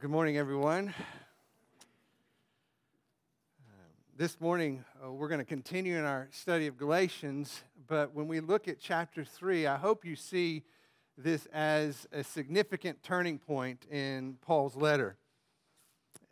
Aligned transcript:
Good 0.00 0.10
morning, 0.10 0.36
everyone. 0.36 0.94
This 4.16 4.40
morning, 4.40 4.84
uh, 5.04 5.10
we're 5.10 5.26
going 5.26 5.40
to 5.40 5.44
continue 5.44 5.98
in 5.98 6.04
our 6.04 6.28
study 6.30 6.68
of 6.68 6.76
Galatians, 6.76 7.64
but 7.88 8.14
when 8.14 8.28
we 8.28 8.38
look 8.38 8.68
at 8.68 8.78
chapter 8.78 9.24
3, 9.24 9.66
I 9.66 9.76
hope 9.76 10.04
you 10.04 10.14
see 10.14 10.62
this 11.16 11.46
as 11.46 12.06
a 12.12 12.22
significant 12.22 13.02
turning 13.02 13.40
point 13.40 13.86
in 13.90 14.36
Paul's 14.40 14.76
letter. 14.76 15.16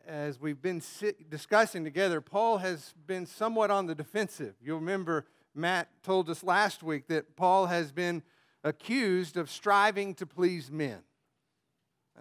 As 0.06 0.40
we've 0.40 0.62
been 0.62 0.80
discussing 1.28 1.82
together, 1.82 2.20
Paul 2.20 2.58
has 2.58 2.94
been 3.04 3.26
somewhat 3.26 3.72
on 3.72 3.86
the 3.86 3.96
defensive. 3.96 4.54
You'll 4.62 4.78
remember 4.78 5.26
Matt 5.56 5.88
told 6.04 6.30
us 6.30 6.44
last 6.44 6.84
week 6.84 7.08
that 7.08 7.34
Paul 7.34 7.66
has 7.66 7.90
been 7.90 8.22
accused 8.62 9.36
of 9.36 9.50
striving 9.50 10.14
to 10.14 10.24
please 10.24 10.70
men. 10.70 11.00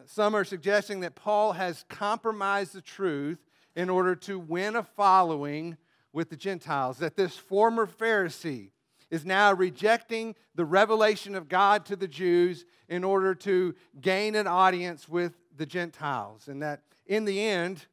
Some 0.06 0.36
are 0.36 0.44
suggesting 0.44 1.00
that 1.00 1.16
Paul 1.16 1.54
has 1.54 1.86
compromised 1.90 2.74
the 2.74 2.82
truth 2.82 3.40
in 3.76 3.90
order 3.90 4.16
to 4.16 4.38
win 4.38 4.76
a 4.76 4.84
following 4.84 5.78
with 6.14 6.30
the 6.30 6.38
Gentiles, 6.38 6.98
that 7.00 7.16
this 7.16 7.36
former 7.36 7.86
Pharisee 7.86 8.72
is 9.10 9.26
now 9.26 9.54
rejecting 9.54 10.36
the 10.56 10.66
revelation 10.66 11.36
of 11.36 11.50
God 11.50 11.86
to 11.86 11.96
the 11.96 12.08
Jews 12.08 12.66
in 12.88 13.04
order 13.04 13.36
to 13.36 13.76
gain 14.00 14.36
an 14.36 14.48
audience 14.48 15.10
with 15.10 15.34
the 15.58 15.66
Gentiles, 15.66 16.48
and 16.48 16.62
that 16.62 16.82
in 17.06 17.26
the 17.26 17.42
end, 17.42 17.86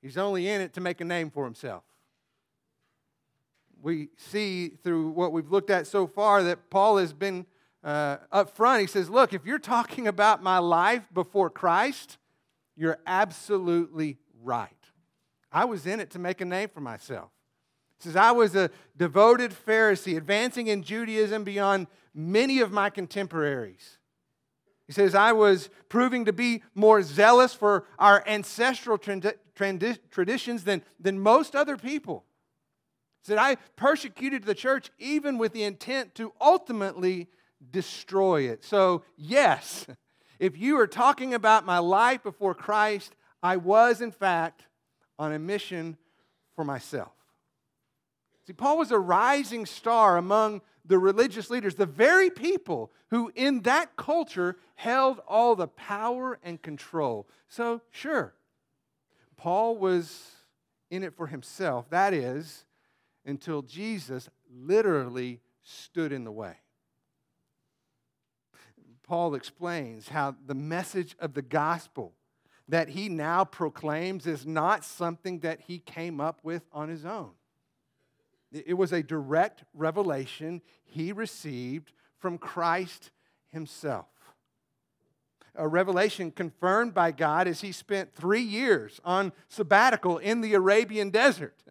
he's 0.00 0.18
only 0.18 0.48
in 0.48 0.60
it 0.60 0.72
to 0.74 0.80
make 0.80 1.00
a 1.00 1.04
name 1.04 1.30
for 1.30 1.44
himself. 1.44 1.84
We 3.82 4.08
see 4.16 4.68
through 4.68 5.10
what 5.10 5.32
we've 5.32 5.50
looked 5.50 5.70
at 5.70 5.86
so 5.86 6.06
far 6.06 6.42
that 6.44 6.70
Paul 6.70 6.96
has 6.98 7.12
been 7.12 7.44
uh, 7.84 8.16
up 8.32 8.56
front, 8.56 8.80
he 8.80 8.86
says, 8.86 9.10
Look, 9.10 9.34
if 9.34 9.44
you're 9.44 9.58
talking 9.58 10.08
about 10.08 10.42
my 10.42 10.58
life 10.58 11.02
before 11.12 11.50
Christ, 11.50 12.16
you're 12.76 12.98
absolutely 13.06 14.18
right. 14.42 14.70
I 15.52 15.66
was 15.66 15.86
in 15.86 16.00
it 16.00 16.10
to 16.10 16.18
make 16.18 16.40
a 16.40 16.44
name 16.44 16.70
for 16.70 16.80
myself. 16.80 17.30
He 17.98 18.08
says, 18.08 18.16
I 18.16 18.32
was 18.32 18.56
a 18.56 18.70
devoted 18.96 19.52
Pharisee, 19.52 20.16
advancing 20.16 20.66
in 20.66 20.82
Judaism 20.82 21.44
beyond 21.44 21.86
many 22.14 22.60
of 22.60 22.72
my 22.72 22.90
contemporaries. 22.90 23.98
He 24.86 24.92
says, 24.92 25.14
I 25.14 25.32
was 25.32 25.70
proving 25.88 26.24
to 26.24 26.32
be 26.32 26.62
more 26.74 27.02
zealous 27.02 27.54
for 27.54 27.86
our 27.98 28.22
ancestral 28.26 28.98
traditions 28.98 30.64
than, 30.64 30.82
than 31.00 31.20
most 31.20 31.54
other 31.54 31.76
people. 31.76 32.24
He 33.22 33.28
said, 33.28 33.38
I 33.38 33.56
persecuted 33.76 34.44
the 34.44 34.54
church 34.54 34.90
even 34.98 35.38
with 35.38 35.52
the 35.52 35.62
intent 35.62 36.14
to 36.16 36.32
ultimately 36.40 37.28
destroy 37.70 38.42
it. 38.42 38.64
So, 38.64 39.02
yes, 39.16 39.86
if 40.38 40.58
you 40.58 40.78
are 40.78 40.86
talking 40.86 41.34
about 41.34 41.66
my 41.66 41.78
life 41.78 42.22
before 42.22 42.54
Christ, 42.54 43.14
I 43.42 43.56
was, 43.56 44.00
in 44.00 44.10
fact, 44.10 44.66
on 45.18 45.32
a 45.32 45.38
mission 45.38 45.96
for 46.54 46.64
myself. 46.64 47.12
See, 48.46 48.52
Paul 48.52 48.78
was 48.78 48.90
a 48.90 48.98
rising 48.98 49.66
star 49.66 50.16
among 50.16 50.60
the 50.84 50.98
religious 50.98 51.48
leaders, 51.48 51.76
the 51.76 51.86
very 51.86 52.30
people 52.30 52.92
who, 53.10 53.32
in 53.34 53.62
that 53.62 53.96
culture, 53.96 54.56
held 54.74 55.20
all 55.26 55.56
the 55.56 55.68
power 55.68 56.38
and 56.42 56.60
control. 56.60 57.26
So, 57.48 57.80
sure, 57.90 58.34
Paul 59.36 59.78
was 59.78 60.30
in 60.90 61.02
it 61.02 61.14
for 61.14 61.26
himself. 61.26 61.88
That 61.90 62.12
is, 62.12 62.66
until 63.24 63.62
Jesus 63.62 64.28
literally 64.50 65.40
stood 65.62 66.12
in 66.12 66.24
the 66.24 66.32
way. 66.32 66.56
Paul 69.04 69.34
explains 69.34 70.08
how 70.08 70.34
the 70.46 70.54
message 70.54 71.14
of 71.20 71.34
the 71.34 71.42
gospel 71.42 72.14
that 72.68 72.88
he 72.88 73.08
now 73.08 73.44
proclaims 73.44 74.26
is 74.26 74.46
not 74.46 74.84
something 74.84 75.40
that 75.40 75.60
he 75.60 75.78
came 75.78 76.20
up 76.20 76.40
with 76.42 76.62
on 76.72 76.88
his 76.88 77.04
own. 77.04 77.32
It 78.50 78.74
was 78.74 78.92
a 78.92 79.02
direct 79.02 79.64
revelation 79.74 80.62
he 80.84 81.12
received 81.12 81.92
from 82.18 82.38
Christ 82.38 83.10
himself. 83.50 84.06
A 85.56 85.68
revelation 85.68 86.30
confirmed 86.30 86.94
by 86.94 87.12
God 87.12 87.46
as 87.46 87.60
he 87.60 87.72
spent 87.72 88.14
three 88.14 88.40
years 88.40 89.00
on 89.04 89.32
sabbatical 89.48 90.18
in 90.18 90.40
the 90.40 90.54
Arabian 90.54 91.10
desert. 91.10 91.62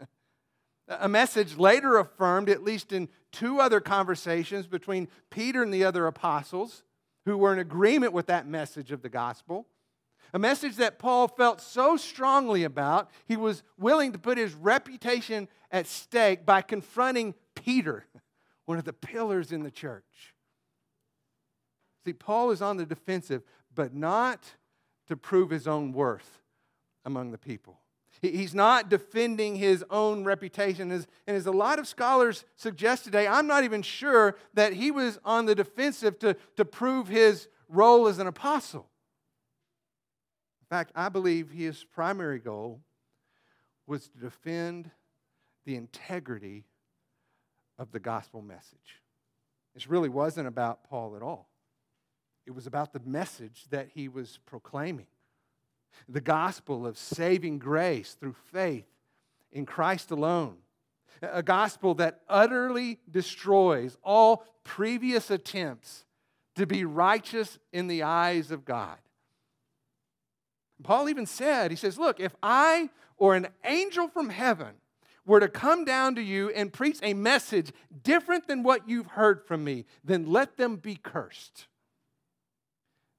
A 0.88 1.10
message 1.10 1.58
later 1.58 1.98
affirmed, 1.98 2.50
at 2.50 2.64
least 2.64 2.92
in 2.94 3.10
two 3.32 3.60
other 3.60 3.80
conversations 3.80 4.68
between 4.68 5.08
Peter 5.30 5.64
and 5.64 5.74
the 5.74 5.84
other 5.84 6.06
apostles, 6.06 6.84
who 7.26 7.38
were 7.38 7.54
in 7.54 7.60
agreement 7.60 8.14
with 8.14 8.28
that 8.28 8.48
message 8.48 8.92
of 8.92 9.02
the 9.02 9.10
gospel. 9.10 9.68
A 10.34 10.40
message 10.40 10.78
that 10.78 11.00
Paul 11.00 11.28
felt 11.28 11.62
so 11.62 11.96
strongly 11.96 12.64
about, 12.64 13.12
he 13.26 13.38
was 13.38 13.64
willing 13.78 14.12
to 14.14 14.20
put 14.20 14.38
his 14.38 14.54
reputation 14.54 15.48
at 15.72 15.86
stake 15.86 16.46
by 16.46 16.62
confronting 16.62 17.36
Peter, 17.56 18.06
one 18.66 18.78
of 18.78 18.86
the 18.86 18.94
pillars 18.94 19.52
in 19.52 19.64
the 19.64 19.72
church. 19.72 20.34
See, 22.06 22.14
Paul 22.14 22.52
is 22.52 22.62
on 22.62 22.78
the 22.78 22.86
defensive, 22.86 23.44
but 23.74 23.94
not 23.94 24.44
to 25.08 25.16
prove 25.16 25.50
his 25.50 25.68
own 25.68 25.94
worth 25.94 26.42
among 27.06 27.32
the 27.32 27.38
people. 27.38 27.80
He's 28.24 28.56
not 28.56 28.90
defending 28.90 29.58
his 29.58 29.84
own 29.90 30.24
reputation. 30.24 30.92
And 30.92 31.06
as 31.28 31.46
a 31.46 31.52
lot 31.52 31.78
of 31.78 31.88
scholars 31.90 32.46
suggest 32.56 33.04
today, 33.04 33.28
I'm 33.28 33.48
not 33.48 33.66
even 33.66 33.82
sure 33.82 34.38
that 34.54 34.72
he 34.72 34.92
was 34.92 35.20
on 35.26 35.46
the 35.46 35.54
defensive 35.54 36.20
to, 36.20 36.38
to 36.56 36.64
prove 36.64 37.10
his 37.10 37.50
role 37.68 38.08
as 38.08 38.20
an 38.20 38.28
apostle. 38.28 38.88
In 40.62 40.68
fact, 40.70 40.94
I 40.96 41.10
believe 41.10 41.52
his 41.52 41.84
primary 41.84 42.40
goal 42.40 42.80
was 43.88 44.08
to 44.08 44.18
defend 44.18 44.90
the 45.66 45.76
integrity 45.76 46.64
of 47.78 47.92
the 47.92 48.00
gospel 48.00 48.42
message. 48.42 49.02
This 49.74 49.90
really 49.90 50.08
wasn't 50.08 50.48
about 50.48 50.86
Paul 50.86 51.18
at 51.18 51.22
all, 51.22 51.50
it 52.46 52.52
was 52.52 52.68
about 52.68 52.94
the 52.94 53.02
message 53.06 53.66
that 53.70 53.90
he 53.94 54.08
was 54.08 54.40
proclaiming 54.46 55.08
the 56.08 56.22
gospel 56.22 56.86
of 56.86 56.98
saving 56.98 57.60
grace 57.60 58.16
through 58.20 58.36
faith 58.52 58.86
in 59.52 59.66
Christ 59.66 60.12
alone. 60.12 60.58
A 61.22 61.44
gospel 61.44 61.94
that 61.96 62.22
utterly 62.28 63.00
destroys 63.10 63.98
all 64.04 64.46
previous 64.64 65.32
attempts 65.32 66.06
to 66.56 66.66
be 66.66 66.86
righteous 66.86 67.60
in 67.72 67.88
the 67.88 68.04
eyes 68.04 68.52
of 68.52 68.66
God. 68.66 68.98
Paul 70.84 71.08
even 71.08 71.26
said, 71.26 71.72
he 71.72 71.78
says, 71.78 71.98
Look, 71.98 72.20
if 72.20 72.36
I 72.44 72.90
or 73.18 73.36
an 73.36 73.48
angel 73.64 74.10
from 74.10 74.30
heaven 74.30 74.76
were 75.26 75.40
to 75.40 75.48
come 75.48 75.86
down 75.86 76.16
to 76.16 76.22
you 76.22 76.50
and 76.50 76.74
preach 76.74 77.00
a 77.02 77.14
message 77.14 77.72
different 78.04 78.48
than 78.48 78.64
what 78.64 78.90
you've 78.90 79.08
heard 79.08 79.46
from 79.46 79.64
me, 79.64 79.86
then 80.04 80.26
let 80.26 80.58
them 80.58 80.76
be 80.76 80.96
cursed 80.96 81.68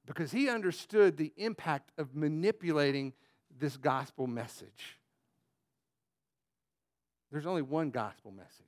because 0.05 0.31
he 0.31 0.49
understood 0.49 1.17
the 1.17 1.33
impact 1.37 1.91
of 1.97 2.15
manipulating 2.15 3.13
this 3.57 3.77
gospel 3.77 4.27
message. 4.27 4.99
There's 7.31 7.45
only 7.45 7.63
one 7.63 7.89
gospel 7.89 8.31
message, 8.31 8.65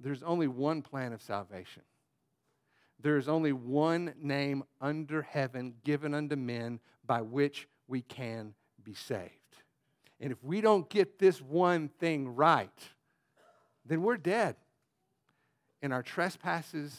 there's 0.00 0.22
only 0.22 0.48
one 0.48 0.82
plan 0.82 1.12
of 1.12 1.22
salvation. 1.22 1.82
There 3.00 3.16
is 3.16 3.28
only 3.28 3.52
one 3.52 4.14
name 4.16 4.62
under 4.80 5.22
heaven 5.22 5.74
given 5.82 6.14
unto 6.14 6.36
men 6.36 6.78
by 7.04 7.22
which 7.22 7.66
we 7.88 8.02
can 8.02 8.54
be 8.84 8.94
saved. 8.94 9.30
And 10.20 10.30
if 10.30 10.42
we 10.44 10.60
don't 10.60 10.88
get 10.88 11.18
this 11.18 11.42
one 11.42 11.88
thing 11.88 12.36
right, 12.36 12.70
then 13.84 14.02
we're 14.02 14.16
dead 14.16 14.54
in 15.82 15.90
our 15.90 16.02
trespasses 16.04 16.96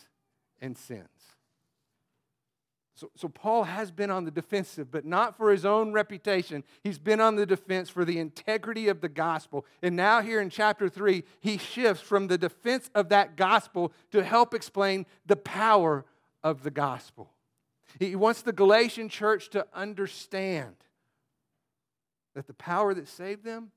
and 0.61 0.77
sins. 0.77 1.32
So, 2.95 3.09
so 3.15 3.27
Paul 3.27 3.63
has 3.63 3.91
been 3.91 4.11
on 4.11 4.23
the 4.23 4.31
defensive, 4.31 4.91
but 4.91 5.03
not 5.03 5.35
for 5.35 5.51
his 5.51 5.65
own 5.65 5.93
reputation. 5.93 6.63
He's 6.83 6.99
been 6.99 7.19
on 7.19 7.35
the 7.35 7.45
defense 7.45 7.89
for 7.89 8.05
the 8.05 8.19
integrity 8.19 8.87
of 8.87 9.01
the 9.01 9.09
gospel. 9.09 9.65
And 9.81 9.95
now, 9.95 10.21
here 10.21 10.39
in 10.39 10.51
chapter 10.51 10.87
3, 10.87 11.23
he 11.39 11.57
shifts 11.57 12.03
from 12.03 12.27
the 12.27 12.37
defense 12.37 12.91
of 12.93 13.09
that 13.09 13.35
gospel 13.35 13.91
to 14.11 14.23
help 14.23 14.53
explain 14.53 15.07
the 15.25 15.35
power 15.35 16.05
of 16.43 16.61
the 16.61 16.69
gospel. 16.71 17.31
He 17.97 18.15
wants 18.15 18.43
the 18.43 18.53
Galatian 18.53 19.09
church 19.09 19.49
to 19.51 19.65
understand 19.73 20.75
that 22.35 22.47
the 22.47 22.53
power 22.53 22.93
that 22.93 23.07
saved 23.07 23.43
them 23.43 23.71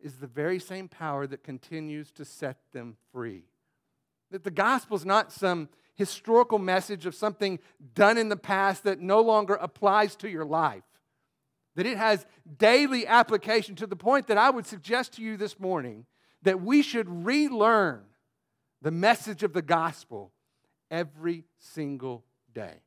is 0.00 0.16
the 0.16 0.26
very 0.26 0.58
same 0.58 0.88
power 0.88 1.26
that 1.26 1.42
continues 1.42 2.10
to 2.12 2.24
set 2.24 2.58
them 2.72 2.96
free. 3.12 3.44
That 4.30 4.44
the 4.44 4.50
gospel 4.50 4.96
is 4.96 5.04
not 5.04 5.32
some 5.32 5.68
historical 5.94 6.58
message 6.58 7.06
of 7.06 7.14
something 7.14 7.58
done 7.94 8.18
in 8.18 8.28
the 8.28 8.36
past 8.36 8.84
that 8.84 9.00
no 9.00 9.20
longer 9.20 9.54
applies 9.54 10.16
to 10.16 10.28
your 10.28 10.44
life. 10.44 10.84
That 11.76 11.86
it 11.86 11.96
has 11.96 12.26
daily 12.58 13.06
application 13.06 13.74
to 13.76 13.86
the 13.86 13.96
point 13.96 14.26
that 14.26 14.38
I 14.38 14.50
would 14.50 14.66
suggest 14.66 15.14
to 15.14 15.22
you 15.22 15.36
this 15.36 15.58
morning 15.58 16.06
that 16.42 16.60
we 16.60 16.82
should 16.82 17.24
relearn 17.24 18.02
the 18.82 18.90
message 18.90 19.42
of 19.42 19.52
the 19.52 19.62
gospel 19.62 20.32
every 20.90 21.44
single 21.58 22.24
day. 22.52 22.82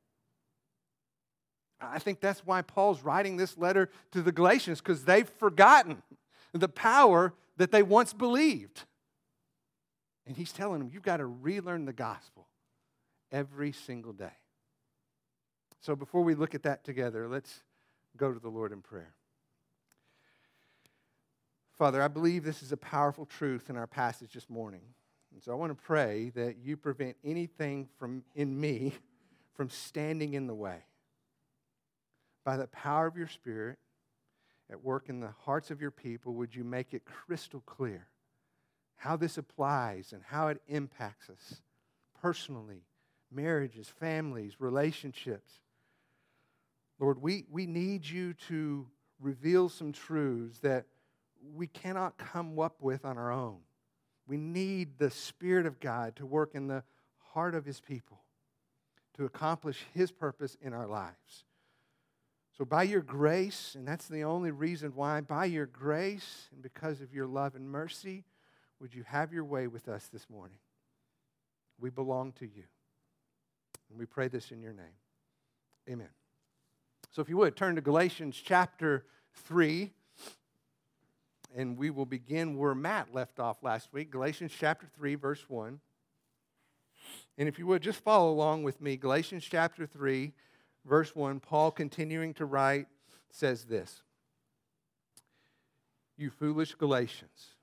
I 1.81 1.99
think 1.99 2.19
that's 2.19 2.45
why 2.45 2.61
Paul's 2.61 3.01
writing 3.01 3.37
this 3.37 3.57
letter 3.57 3.89
to 4.11 4.21
the 4.21 4.31
Galatians, 4.31 4.81
because 4.81 5.05
they've 5.05 5.27
forgotten 5.27 6.01
the 6.53 6.69
power 6.69 7.33
that 7.57 7.71
they 7.71 7.83
once 7.83 8.13
believed. 8.13 8.83
And 10.27 10.35
he's 10.35 10.51
telling 10.51 10.79
them, 10.79 10.89
you've 10.91 11.03
got 11.03 11.17
to 11.17 11.25
relearn 11.25 11.85
the 11.85 11.93
gospel 11.93 12.34
every 13.35 13.73
single 13.73 14.13
day. 14.13 14.37
So 15.81 15.95
before 15.95 16.23
we 16.23 16.35
look 16.35 16.55
at 16.55 16.63
that 16.63 16.85
together, 16.85 17.27
let's 17.27 17.61
go 18.15 18.31
to 18.31 18.39
the 18.39 18.49
Lord 18.49 18.71
in 18.71 18.81
prayer. 18.81 19.13
Father, 21.77 22.01
I 22.01 22.07
believe 22.07 22.45
this 22.45 22.63
is 22.63 22.71
a 22.71 22.77
powerful 22.77 23.25
truth 23.25 23.69
in 23.69 23.75
our 23.75 23.87
passage 23.87 24.31
this 24.33 24.49
morning. 24.49 24.81
And 25.33 25.43
so 25.43 25.51
I 25.51 25.55
want 25.55 25.77
to 25.77 25.83
pray 25.83 26.31
that 26.35 26.55
you 26.63 26.77
prevent 26.77 27.17
anything 27.25 27.89
from 27.99 28.23
in 28.35 28.57
me 28.59 28.93
from 29.53 29.69
standing 29.69 30.33
in 30.33 30.47
the 30.47 30.55
way. 30.55 30.85
By 32.45 32.55
the 32.55 32.67
power 32.67 33.05
of 33.05 33.17
your 33.17 33.27
Spirit 33.27 33.77
at 34.71 34.81
work 34.81 35.09
in 35.09 35.19
the 35.19 35.33
hearts 35.41 35.71
of 35.71 35.81
your 35.81 35.91
people, 35.91 36.33
would 36.35 36.55
you 36.55 36.63
make 36.63 36.93
it 36.93 37.03
crystal 37.03 37.61
clear 37.65 38.07
how 38.95 39.17
this 39.17 39.37
applies 39.37 40.13
and 40.13 40.23
how 40.23 40.47
it 40.47 40.61
impacts 40.67 41.29
us 41.29 41.61
personally, 42.21 42.85
marriages, 43.35 43.87
families, 43.99 44.55
relationships. 44.59 45.59
Lord, 46.99 47.21
we, 47.21 47.45
we 47.51 47.65
need 47.65 48.07
you 48.07 48.33
to 48.47 48.87
reveal 49.19 49.69
some 49.69 49.91
truths 49.91 50.59
that 50.59 50.85
we 51.53 51.67
cannot 51.67 52.17
come 52.17 52.57
up 52.59 52.81
with 52.81 53.05
on 53.05 53.17
our 53.17 53.31
own. 53.31 53.57
We 54.27 54.37
need 54.37 54.97
the 54.97 55.11
Spirit 55.11 55.65
of 55.65 55.79
God 55.79 56.15
to 56.15 56.25
work 56.25 56.55
in 56.55 56.67
the 56.67 56.83
heart 57.33 57.53
of 57.53 57.65
His 57.65 57.79
people 57.79 58.21
to 59.15 59.25
accomplish 59.25 59.85
His 59.93 60.11
purpose 60.11 60.57
in 60.61 60.73
our 60.73 60.87
lives. 60.87 61.45
So, 62.57 62.63
by 62.63 62.83
your 62.83 63.01
grace, 63.01 63.75
and 63.75 63.87
that's 63.87 64.07
the 64.07 64.23
only 64.23 64.51
reason 64.51 64.93
why, 64.95 65.21
by 65.21 65.45
your 65.45 65.65
grace 65.65 66.47
and 66.53 66.61
because 66.61 67.01
of 67.01 67.13
your 67.13 67.27
love 67.27 67.55
and 67.55 67.69
mercy, 67.69 68.23
would 68.79 68.93
you 68.93 69.03
have 69.03 69.33
your 69.33 69.43
way 69.43 69.67
with 69.67 69.87
us 69.89 70.07
this 70.11 70.29
morning? 70.29 70.57
We 71.79 71.89
belong 71.89 72.31
to 72.33 72.45
you. 72.45 72.63
And 73.95 73.99
we 74.01 74.05
pray 74.05 74.27
this 74.27 74.51
in 74.51 74.61
your 74.61 74.73
name. 74.73 74.97
Amen. 75.89 76.09
So, 77.11 77.21
if 77.21 77.29
you 77.29 77.37
would, 77.37 77.55
turn 77.55 77.75
to 77.75 77.81
Galatians 77.81 78.35
chapter 78.35 79.05
3, 79.45 79.89
and 81.55 81.77
we 81.77 81.91
will 81.91 82.05
begin 82.05 82.57
where 82.57 82.75
Matt 82.75 83.13
left 83.13 83.39
off 83.39 83.63
last 83.63 83.93
week 83.93 84.11
Galatians 84.11 84.51
chapter 84.59 84.85
3, 84.97 85.15
verse 85.15 85.45
1. 85.47 85.79
And 87.37 87.47
if 87.47 87.57
you 87.57 87.67
would, 87.67 87.81
just 87.81 88.01
follow 88.01 88.29
along 88.29 88.63
with 88.63 88.81
me. 88.81 88.97
Galatians 88.97 89.45
chapter 89.49 89.85
3, 89.85 90.33
verse 90.83 91.15
1, 91.15 91.39
Paul 91.39 91.71
continuing 91.71 92.33
to 92.33 92.43
write 92.43 92.87
says 93.31 93.63
this 93.63 94.01
You 96.17 96.29
foolish 96.29 96.75
Galatians 96.75 97.54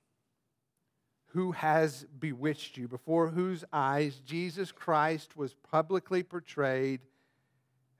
who 1.33 1.53
has 1.53 2.05
bewitched 2.19 2.77
you, 2.77 2.87
before 2.87 3.29
whose 3.29 3.65
eyes 3.73 4.21
Jesus 4.27 4.71
Christ 4.71 5.35
was 5.35 5.55
publicly 5.71 6.23
portrayed 6.23 7.01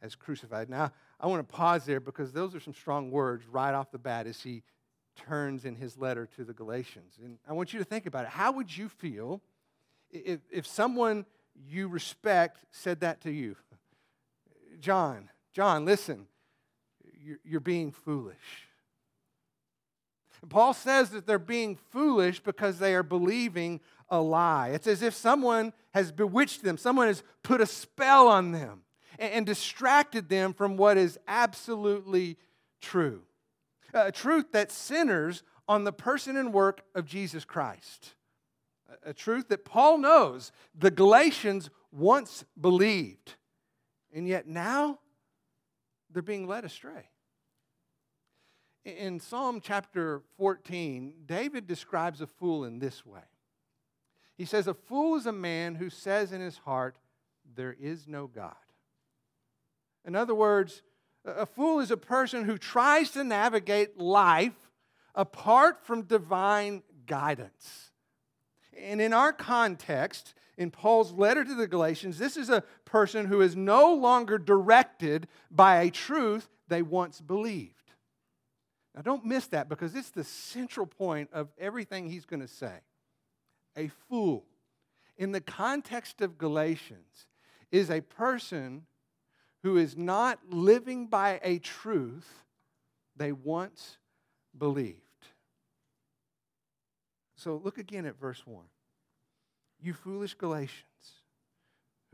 as 0.03 0.15
crucified. 0.15 0.69
Now, 0.69 0.93
I 1.19 1.27
want 1.29 1.49
to 1.49 1.55
pause 1.55 1.87
there 1.87 2.01
because 2.01 2.33
those 2.33 2.55
are 2.55 2.61
some 2.61 2.75
strong 2.75 3.11
words 3.11 3.47
right 3.47 3.73
off 3.73 3.91
the 3.91 3.99
bat 3.99 4.27
as 4.27 4.43
he 4.43 4.63
turns 5.17 5.65
in 5.65 5.77
his 5.77 5.97
letter 5.97 6.29
to 6.37 6.45
the 6.45 6.53
Galatians. 6.53 7.15
And 7.23 7.39
I 7.49 7.55
want 7.55 7.73
you 7.73 7.79
to 7.79 7.85
think 7.87 8.05
about 8.05 8.25
it. 8.25 8.31
How 8.31 8.53
would 8.53 8.77
you 8.77 8.89
feel 8.89 9.41
if, 10.11 10.41
if 10.51 10.67
someone 10.67 11.25
you 11.67 11.89
respect 11.89 12.59
said 12.71 13.01
that 13.01 13.23
to 13.23 13.31
you? 13.31 13.57
John, 14.79 15.31
John, 15.55 15.87
listen, 15.87 16.27
you're, 17.19 17.39
you're 17.45 17.61
being 17.61 17.93
foolish. 17.93 18.69
Paul 20.49 20.75
says 20.75 21.11
that 21.11 21.27
they're 21.27 21.39
being 21.39 21.77
foolish 21.91 22.41
because 22.41 22.79
they 22.79 22.95
are 22.95 23.03
believing 23.05 23.81
a 24.09 24.21
lie. 24.21 24.71
It's 24.71 24.87
as 24.87 25.03
if 25.03 25.15
someone 25.15 25.73
has 25.95 26.11
bewitched 26.11 26.63
them, 26.63 26.77
someone 26.77 27.07
has 27.07 27.23
put 27.43 27.61
a 27.61 27.67
spell 27.67 28.29
on 28.29 28.53
them 28.53 28.83
and, 29.19 29.33
and 29.33 29.47
distracted 29.47 30.29
them 30.29 30.53
from 30.53 30.77
what 30.77 30.99
is 30.99 31.19
absolutely 31.29 32.37
true. 32.81 33.23
A 33.95 34.11
truth 34.11 34.53
that 34.53 34.73
centers 34.73 35.43
on 35.69 35.85
the 35.85 35.93
person 35.93 36.37
and 36.37 36.53
work 36.53 36.83
of 36.95 37.07
Jesus 37.07 37.45
Christ. 37.45 38.15
A, 39.05 39.11
a 39.11 39.15
truth 39.15 39.49
that 39.49 39.65
Paul 39.65 39.99
knows 39.99 40.51
the 40.75 40.91
Galatians 40.91 41.71
once 41.93 42.45
believed, 42.61 43.37
and 44.13 44.27
yet 44.27 44.49
now 44.49 44.99
they're 46.11 46.23
being 46.23 46.47
led 46.47 46.65
astray. 46.65 47.09
In 48.85 49.21
Psalm 49.21 49.61
chapter 49.63 50.23
14, 50.39 51.15
David 51.27 51.69
describes 51.69 52.21
a 52.21 52.27
fool 52.27 52.65
in 52.65 52.81
this 52.81 53.07
way. 53.07 53.21
He 54.37 54.45
says, 54.45 54.67
A 54.67 54.75
fool 54.75 55.17
is 55.17 55.27
a 55.27 55.33
man 55.33 55.77
who 55.77 55.89
says 55.89 56.33
in 56.33 56.41
his 56.41 56.59
heart, 56.59 56.97
There 57.55 57.77
is 57.79 58.09
no 58.09 58.27
God. 58.27 58.55
In 60.05 60.17
other 60.17 60.35
words, 60.35 60.83
a 61.25 61.47
fool 61.47 61.79
is 61.79 61.93
a 61.93 61.97
person 61.97 62.45
who 62.45 62.59
tries 62.59 63.11
to 63.13 63.23
navigate 63.23 63.99
life 63.99 64.71
apart 65.15 65.85
from 65.85 66.03
divine 66.03 66.83
guidance. 67.07 67.93
And 68.77 69.01
in 69.01 69.13
our 69.13 69.33
context, 69.33 70.35
in 70.59 70.73
Paul's 70.73 71.13
letter 71.13 71.45
to 71.45 71.55
the 71.55 71.69
Galatians, 71.69 72.19
this 72.19 72.37
is 72.37 72.51
a 72.51 72.65
person 72.85 73.27
who 73.27 73.41
is 73.43 73.55
no 73.55 73.95
longer 73.95 74.39
directed 74.39 75.29
by 75.51 75.83
a 75.83 75.91
truth 75.91 76.49
they 76.67 76.83
once 76.83 77.21
believed. 77.21 77.82
Now, 78.95 79.03
don't 79.03 79.25
miss 79.25 79.47
that 79.49 79.69
because 79.69 79.95
it's 79.95 80.11
the 80.11 80.25
central 80.25 80.87
point 80.87 81.31
of 81.33 81.49
everything 81.59 82.09
he's 82.09 82.27
going 82.27 82.41
to 82.41 82.49
say. 82.49 82.81
A 83.77 83.89
fool, 84.09 84.45
in 85.17 85.33
the 85.33 85.41
context 85.41 86.21
of 86.21 86.37
Galatians, 86.37 87.27
is 87.71 87.91
a 87.91 88.03
person 88.03 88.85
who 89.63 89.77
is 89.79 89.97
not 89.97 90.41
living 90.51 91.07
by 91.07 91.41
a 91.43 91.59
truth 91.59 92.45
they 93.17 93.33
once 93.33 93.99
believed. 94.57 94.99
So 97.37 97.61
look 97.65 97.79
again 97.79 98.05
at 98.07 98.21
verse 98.21 98.47
1. 98.47 98.65
You 99.81 99.95
foolish 99.95 100.35
Galatians, 100.35 100.85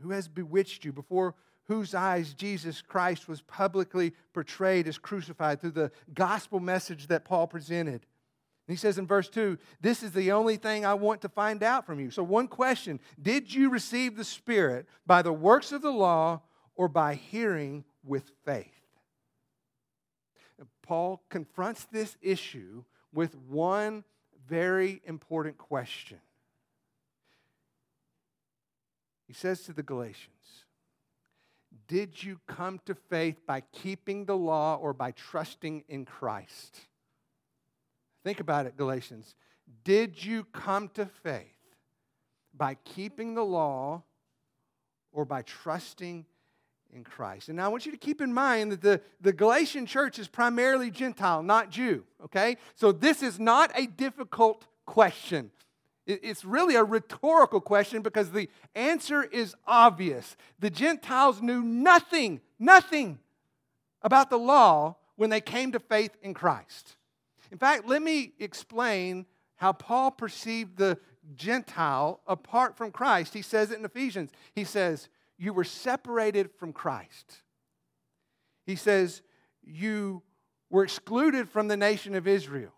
who 0.01 0.11
has 0.11 0.27
bewitched 0.27 0.85
you 0.85 0.93
before 0.93 1.35
whose 1.69 1.93
eyes 1.93 2.33
Jesus 2.33 2.81
Christ 2.81 3.29
was 3.29 3.43
publicly 3.43 4.13
portrayed 4.33 4.87
as 4.87 4.97
crucified 4.97 5.61
through 5.61 5.71
the 5.71 5.91
gospel 6.15 6.59
message 6.59 7.07
that 7.07 7.25
Paul 7.25 7.45
presented. 7.45 8.07
he 8.67 8.75
says 8.75 8.97
in 8.97 9.05
verse 9.05 9.29
2, 9.29 9.55
This 9.79 10.01
is 10.01 10.11
the 10.11 10.31
only 10.31 10.57
thing 10.57 10.83
I 10.83 10.95
want 10.95 11.21
to 11.21 11.29
find 11.29 11.61
out 11.61 11.85
from 11.85 11.99
you. 11.99 12.09
So, 12.09 12.23
one 12.23 12.47
question 12.47 12.99
Did 13.21 13.53
you 13.53 13.69
receive 13.69 14.17
the 14.17 14.23
Spirit 14.23 14.87
by 15.05 15.21
the 15.21 15.31
works 15.31 15.71
of 15.71 15.83
the 15.83 15.91
law 15.91 16.41
or 16.75 16.87
by 16.87 17.13
hearing 17.13 17.85
with 18.03 18.31
faith? 18.43 18.65
Paul 20.81 21.21
confronts 21.29 21.85
this 21.91 22.17
issue 22.19 22.83
with 23.13 23.37
one 23.47 24.03
very 24.47 25.03
important 25.05 25.59
question. 25.59 26.17
He 29.27 29.33
says 29.33 29.61
to 29.65 29.73
the 29.73 29.83
Galatians, 29.83 30.38
did 31.89 32.23
you 32.23 32.39
come 32.47 32.79
to 32.85 32.93
faith 32.93 33.41
by 33.45 33.61
keeping 33.73 34.25
the 34.25 34.37
law 34.37 34.75
or 34.75 34.93
by 34.93 35.11
trusting 35.11 35.83
in 35.89 36.05
Christ? 36.05 36.79
Think 38.23 38.39
about 38.39 38.67
it, 38.67 38.77
Galatians. 38.77 39.35
Did 39.83 40.23
you 40.23 40.43
come 40.45 40.89
to 40.89 41.07
faith 41.23 41.47
by 42.55 42.75
keeping 42.85 43.33
the 43.33 43.43
law 43.43 44.03
or 45.11 45.25
by 45.25 45.41
trusting 45.41 46.25
in 46.93 47.03
Christ? 47.03 47.49
And 47.49 47.57
now 47.57 47.65
I 47.65 47.69
want 47.69 47.87
you 47.87 47.91
to 47.91 47.97
keep 47.97 48.21
in 48.21 48.31
mind 48.31 48.71
that 48.71 48.81
the, 48.81 49.01
the 49.19 49.33
Galatian 49.33 49.87
church 49.87 50.19
is 50.19 50.27
primarily 50.27 50.91
Gentile, 50.91 51.41
not 51.41 51.71
Jew, 51.71 52.03
okay? 52.25 52.57
So 52.75 52.91
this 52.91 53.23
is 53.23 53.39
not 53.39 53.71
a 53.73 53.87
difficult 53.87 54.67
question. 54.85 55.49
It's 56.09 56.43
really 56.43 56.75
a 56.75 56.83
rhetorical 56.83 57.61
question 57.61 58.01
because 58.01 58.31
the 58.31 58.49
answer 58.73 59.23
is 59.23 59.55
obvious. 59.67 60.35
The 60.59 60.71
Gentiles 60.71 61.39
knew 61.39 61.61
nothing, 61.61 62.41
nothing 62.57 63.19
about 64.01 64.31
the 64.31 64.39
law 64.39 64.97
when 65.17 65.29
they 65.29 65.41
came 65.41 65.71
to 65.73 65.79
faith 65.79 66.17
in 66.23 66.33
Christ. 66.33 66.97
In 67.51 67.59
fact, 67.59 67.87
let 67.87 68.01
me 68.01 68.33
explain 68.39 69.27
how 69.57 69.71
Paul 69.71 70.09
perceived 70.09 70.77
the 70.77 70.97
Gentile 71.35 72.21
apart 72.25 72.75
from 72.75 72.91
Christ. 72.91 73.35
He 73.35 73.43
says 73.43 73.69
it 73.69 73.77
in 73.77 73.85
Ephesians. 73.85 74.31
He 74.55 74.63
says, 74.63 75.09
You 75.37 75.53
were 75.53 75.63
separated 75.63 76.49
from 76.57 76.73
Christ. 76.73 77.43
He 78.65 78.75
says, 78.75 79.21
You 79.61 80.23
were 80.71 80.83
excluded 80.83 81.49
from 81.49 81.67
the 81.67 81.77
nation 81.77 82.15
of 82.15 82.27
Israel. 82.27 82.73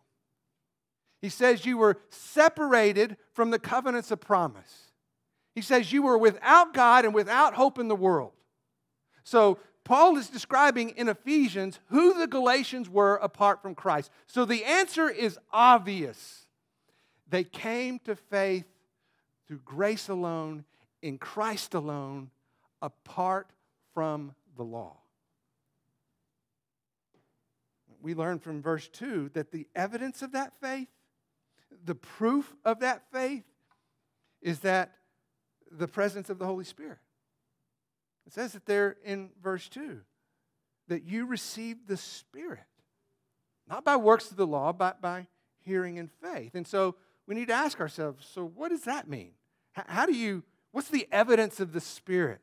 He 1.21 1.29
says 1.29 1.65
you 1.65 1.77
were 1.77 1.99
separated 2.09 3.17
from 3.33 3.51
the 3.51 3.59
covenants 3.59 4.11
of 4.11 4.19
promise. 4.19 4.91
He 5.53 5.61
says 5.61 5.91
you 5.91 6.01
were 6.01 6.17
without 6.17 6.73
God 6.73 7.05
and 7.05 7.13
without 7.13 7.53
hope 7.53 7.77
in 7.77 7.87
the 7.87 7.95
world. 7.95 8.31
So 9.23 9.59
Paul 9.83 10.17
is 10.17 10.29
describing 10.29 10.89
in 10.91 11.09
Ephesians 11.09 11.79
who 11.87 12.13
the 12.17 12.27
Galatians 12.27 12.89
were 12.89 13.15
apart 13.17 13.61
from 13.61 13.75
Christ. 13.75 14.09
So 14.27 14.45
the 14.45 14.63
answer 14.63 15.09
is 15.09 15.37
obvious. 15.51 16.47
They 17.29 17.43
came 17.43 17.99
to 17.99 18.15
faith 18.15 18.65
through 19.47 19.61
grace 19.65 20.09
alone, 20.09 20.65
in 21.01 21.17
Christ 21.17 21.73
alone, 21.73 22.29
apart 22.81 23.49
from 23.93 24.33
the 24.55 24.63
law. 24.63 24.97
We 28.01 28.15
learn 28.15 28.39
from 28.39 28.61
verse 28.61 28.87
2 28.89 29.31
that 29.33 29.51
the 29.51 29.67
evidence 29.75 30.21
of 30.21 30.31
that 30.31 30.53
faith, 30.59 30.87
the 31.83 31.95
proof 31.95 32.53
of 32.65 32.79
that 32.79 33.03
faith, 33.11 33.43
is 34.41 34.59
that 34.59 34.91
the 35.71 35.87
presence 35.87 36.29
of 36.29 36.39
the 36.39 36.45
Holy 36.45 36.65
Spirit. 36.65 36.97
It 38.25 38.33
says 38.33 38.55
it 38.55 38.65
there 38.65 38.97
in 39.03 39.29
verse 39.41 39.69
2 39.69 40.01
that 40.87 41.03
you 41.03 41.25
received 41.25 41.87
the 41.87 41.97
Spirit, 41.97 42.59
not 43.67 43.85
by 43.85 43.95
works 43.95 44.29
of 44.29 44.37
the 44.37 44.47
law, 44.47 44.73
but 44.73 45.01
by 45.01 45.27
hearing 45.63 45.97
and 45.99 46.09
faith. 46.11 46.55
And 46.55 46.67
so 46.67 46.95
we 47.27 47.35
need 47.35 47.47
to 47.47 47.53
ask 47.53 47.79
ourselves 47.79 48.27
so, 48.29 48.43
what 48.43 48.69
does 48.69 48.81
that 48.81 49.07
mean? 49.07 49.31
How 49.73 50.05
do 50.05 50.13
you, 50.13 50.43
what's 50.71 50.89
the 50.89 51.07
evidence 51.11 51.59
of 51.59 51.71
the 51.71 51.79
Spirit? 51.79 52.41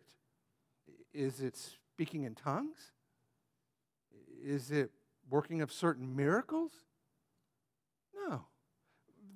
Is 1.13 1.41
it 1.41 1.57
speaking 1.57 2.23
in 2.23 2.35
tongues? 2.35 2.93
Is 4.43 4.71
it 4.71 4.93
working 5.29 5.61
of 5.61 5.71
certain 5.71 6.17
miracles? 6.17 6.73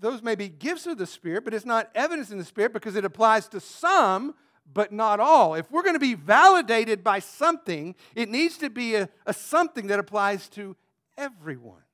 Those 0.02 0.20
may 0.20 0.34
be 0.34 0.48
gifts 0.48 0.86
of 0.86 0.98
the 0.98 1.06
Spirit, 1.06 1.44
but 1.44 1.54
it's 1.54 1.64
not 1.64 1.88
evidence 1.94 2.32
in 2.32 2.38
the 2.38 2.44
Spirit 2.44 2.72
because 2.72 2.96
it 2.96 3.04
applies 3.04 3.46
to 3.48 3.60
some, 3.60 4.34
but 4.70 4.90
not 4.90 5.20
all. 5.20 5.54
If 5.54 5.70
we're 5.70 5.84
going 5.84 5.94
to 5.94 6.00
be 6.00 6.14
validated 6.14 7.04
by 7.04 7.20
something, 7.20 7.94
it 8.16 8.28
needs 8.28 8.58
to 8.58 8.68
be 8.68 8.96
a, 8.96 9.08
a 9.26 9.32
something 9.32 9.86
that 9.86 10.00
applies 10.00 10.48
to 10.50 10.76
everyone 11.16 11.84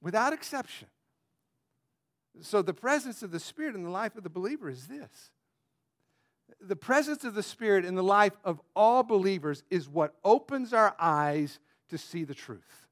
without 0.00 0.32
exception. 0.32 0.88
So, 2.40 2.62
the 2.62 2.74
presence 2.74 3.22
of 3.22 3.30
the 3.30 3.38
Spirit 3.38 3.74
in 3.74 3.84
the 3.84 3.90
life 3.90 4.16
of 4.16 4.22
the 4.22 4.30
believer 4.30 4.70
is 4.70 4.86
this 4.86 5.30
the 6.60 6.76
presence 6.76 7.24
of 7.24 7.34
the 7.34 7.42
Spirit 7.42 7.84
in 7.84 7.94
the 7.94 8.02
life 8.02 8.38
of 8.42 8.58
all 8.74 9.02
believers 9.02 9.62
is 9.70 9.86
what 9.86 10.14
opens 10.24 10.72
our 10.72 10.94
eyes 10.98 11.58
to 11.90 11.98
see 11.98 12.24
the 12.24 12.34
truth. 12.34 12.86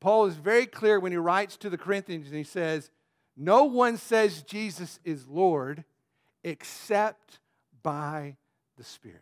Paul 0.00 0.26
is 0.26 0.34
very 0.34 0.66
clear 0.66 0.98
when 0.98 1.12
he 1.12 1.18
writes 1.18 1.56
to 1.58 1.70
the 1.70 1.78
Corinthians 1.78 2.26
and 2.26 2.36
he 2.36 2.42
says, 2.42 2.90
No 3.36 3.64
one 3.64 3.96
says 3.96 4.42
Jesus 4.42 5.00
is 5.04 5.26
Lord 5.26 5.84
except 6.42 7.40
by 7.82 8.36
the 8.76 8.84
Spirit. 8.84 9.20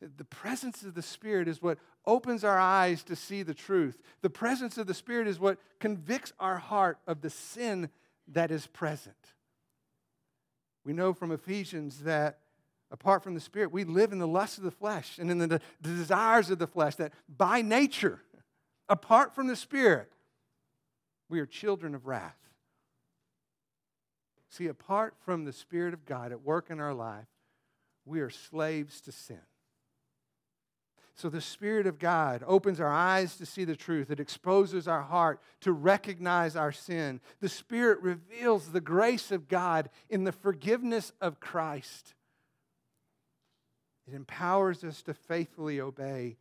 The 0.00 0.24
presence 0.24 0.82
of 0.82 0.94
the 0.94 1.02
Spirit 1.02 1.48
is 1.48 1.62
what 1.62 1.78
opens 2.06 2.44
our 2.44 2.58
eyes 2.58 3.02
to 3.04 3.16
see 3.16 3.42
the 3.42 3.54
truth. 3.54 4.02
The 4.20 4.30
presence 4.30 4.76
of 4.76 4.86
the 4.86 4.94
Spirit 4.94 5.26
is 5.26 5.40
what 5.40 5.58
convicts 5.80 6.32
our 6.38 6.58
heart 6.58 6.98
of 7.06 7.22
the 7.22 7.30
sin 7.30 7.88
that 8.28 8.50
is 8.50 8.66
present. 8.66 9.16
We 10.84 10.92
know 10.92 11.14
from 11.14 11.32
Ephesians 11.32 12.00
that 12.00 12.40
apart 12.90 13.24
from 13.24 13.34
the 13.34 13.40
Spirit, 13.40 13.72
we 13.72 13.84
live 13.84 14.12
in 14.12 14.18
the 14.18 14.26
lust 14.26 14.58
of 14.58 14.64
the 14.64 14.70
flesh 14.70 15.18
and 15.18 15.30
in 15.30 15.38
the, 15.38 15.48
the 15.48 15.60
desires 15.80 16.50
of 16.50 16.58
the 16.58 16.66
flesh, 16.66 16.94
that 16.96 17.12
by 17.28 17.62
nature, 17.62 18.20
apart 18.88 19.34
from 19.34 19.46
the 19.46 19.56
Spirit, 19.56 20.12
we 21.34 21.40
are 21.40 21.46
children 21.46 21.96
of 21.96 22.06
wrath. 22.06 22.38
See, 24.50 24.68
apart 24.68 25.16
from 25.24 25.44
the 25.44 25.52
Spirit 25.52 25.92
of 25.92 26.04
God 26.04 26.30
at 26.30 26.42
work 26.42 26.70
in 26.70 26.78
our 26.78 26.94
life, 26.94 27.26
we 28.06 28.20
are 28.20 28.30
slaves 28.30 29.00
to 29.00 29.10
sin. 29.10 29.40
So 31.16 31.28
the 31.28 31.40
Spirit 31.40 31.88
of 31.88 31.98
God 31.98 32.44
opens 32.46 32.78
our 32.78 32.92
eyes 32.92 33.34
to 33.38 33.46
see 33.46 33.64
the 33.64 33.74
truth. 33.74 34.12
It 34.12 34.20
exposes 34.20 34.86
our 34.86 35.02
heart 35.02 35.40
to 35.62 35.72
recognize 35.72 36.54
our 36.54 36.70
sin. 36.70 37.20
The 37.40 37.48
Spirit 37.48 38.00
reveals 38.00 38.68
the 38.68 38.80
grace 38.80 39.32
of 39.32 39.48
God 39.48 39.90
in 40.08 40.22
the 40.22 40.30
forgiveness 40.30 41.10
of 41.20 41.40
Christ. 41.40 42.14
It 44.06 44.14
empowers 44.14 44.84
us 44.84 45.02
to 45.02 45.14
faithfully 45.14 45.80
obey. 45.80 46.36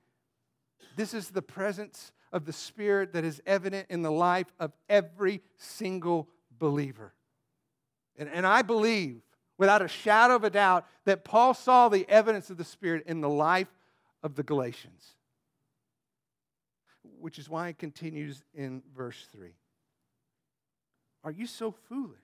This 0.95 1.15
is 1.15 1.29
the 1.29 1.41
presence 1.41 2.11
of 2.33 2.45
the 2.45 2.51
Spirit 2.51 3.13
that 3.13 3.23
is 3.23 3.41
evident 3.45 3.87
in 3.89 4.01
the 4.01 4.11
life 4.11 4.51
of 4.59 4.73
every 4.89 5.41
single 5.57 6.27
believer. 6.59 7.13
And, 8.17 8.27
and 8.27 8.45
I 8.45 8.63
believe, 8.63 9.21
without 9.57 9.81
a 9.81 9.87
shadow 9.87 10.35
of 10.35 10.43
a 10.43 10.49
doubt, 10.49 10.85
that 11.05 11.23
Paul 11.23 11.53
saw 11.53 11.87
the 11.87 12.05
evidence 12.09 12.49
of 12.49 12.57
the 12.57 12.63
Spirit 12.63 13.03
in 13.05 13.21
the 13.21 13.29
life 13.29 13.67
of 14.23 14.35
the 14.35 14.43
Galatians. 14.43 15.13
Which 17.19 17.39
is 17.39 17.47
why 17.47 17.69
it 17.69 17.77
continues 17.77 18.43
in 18.53 18.81
verse 18.95 19.27
3. 19.31 19.51
Are 21.23 21.31
you 21.31 21.45
so 21.45 21.71
foolish? 21.87 22.17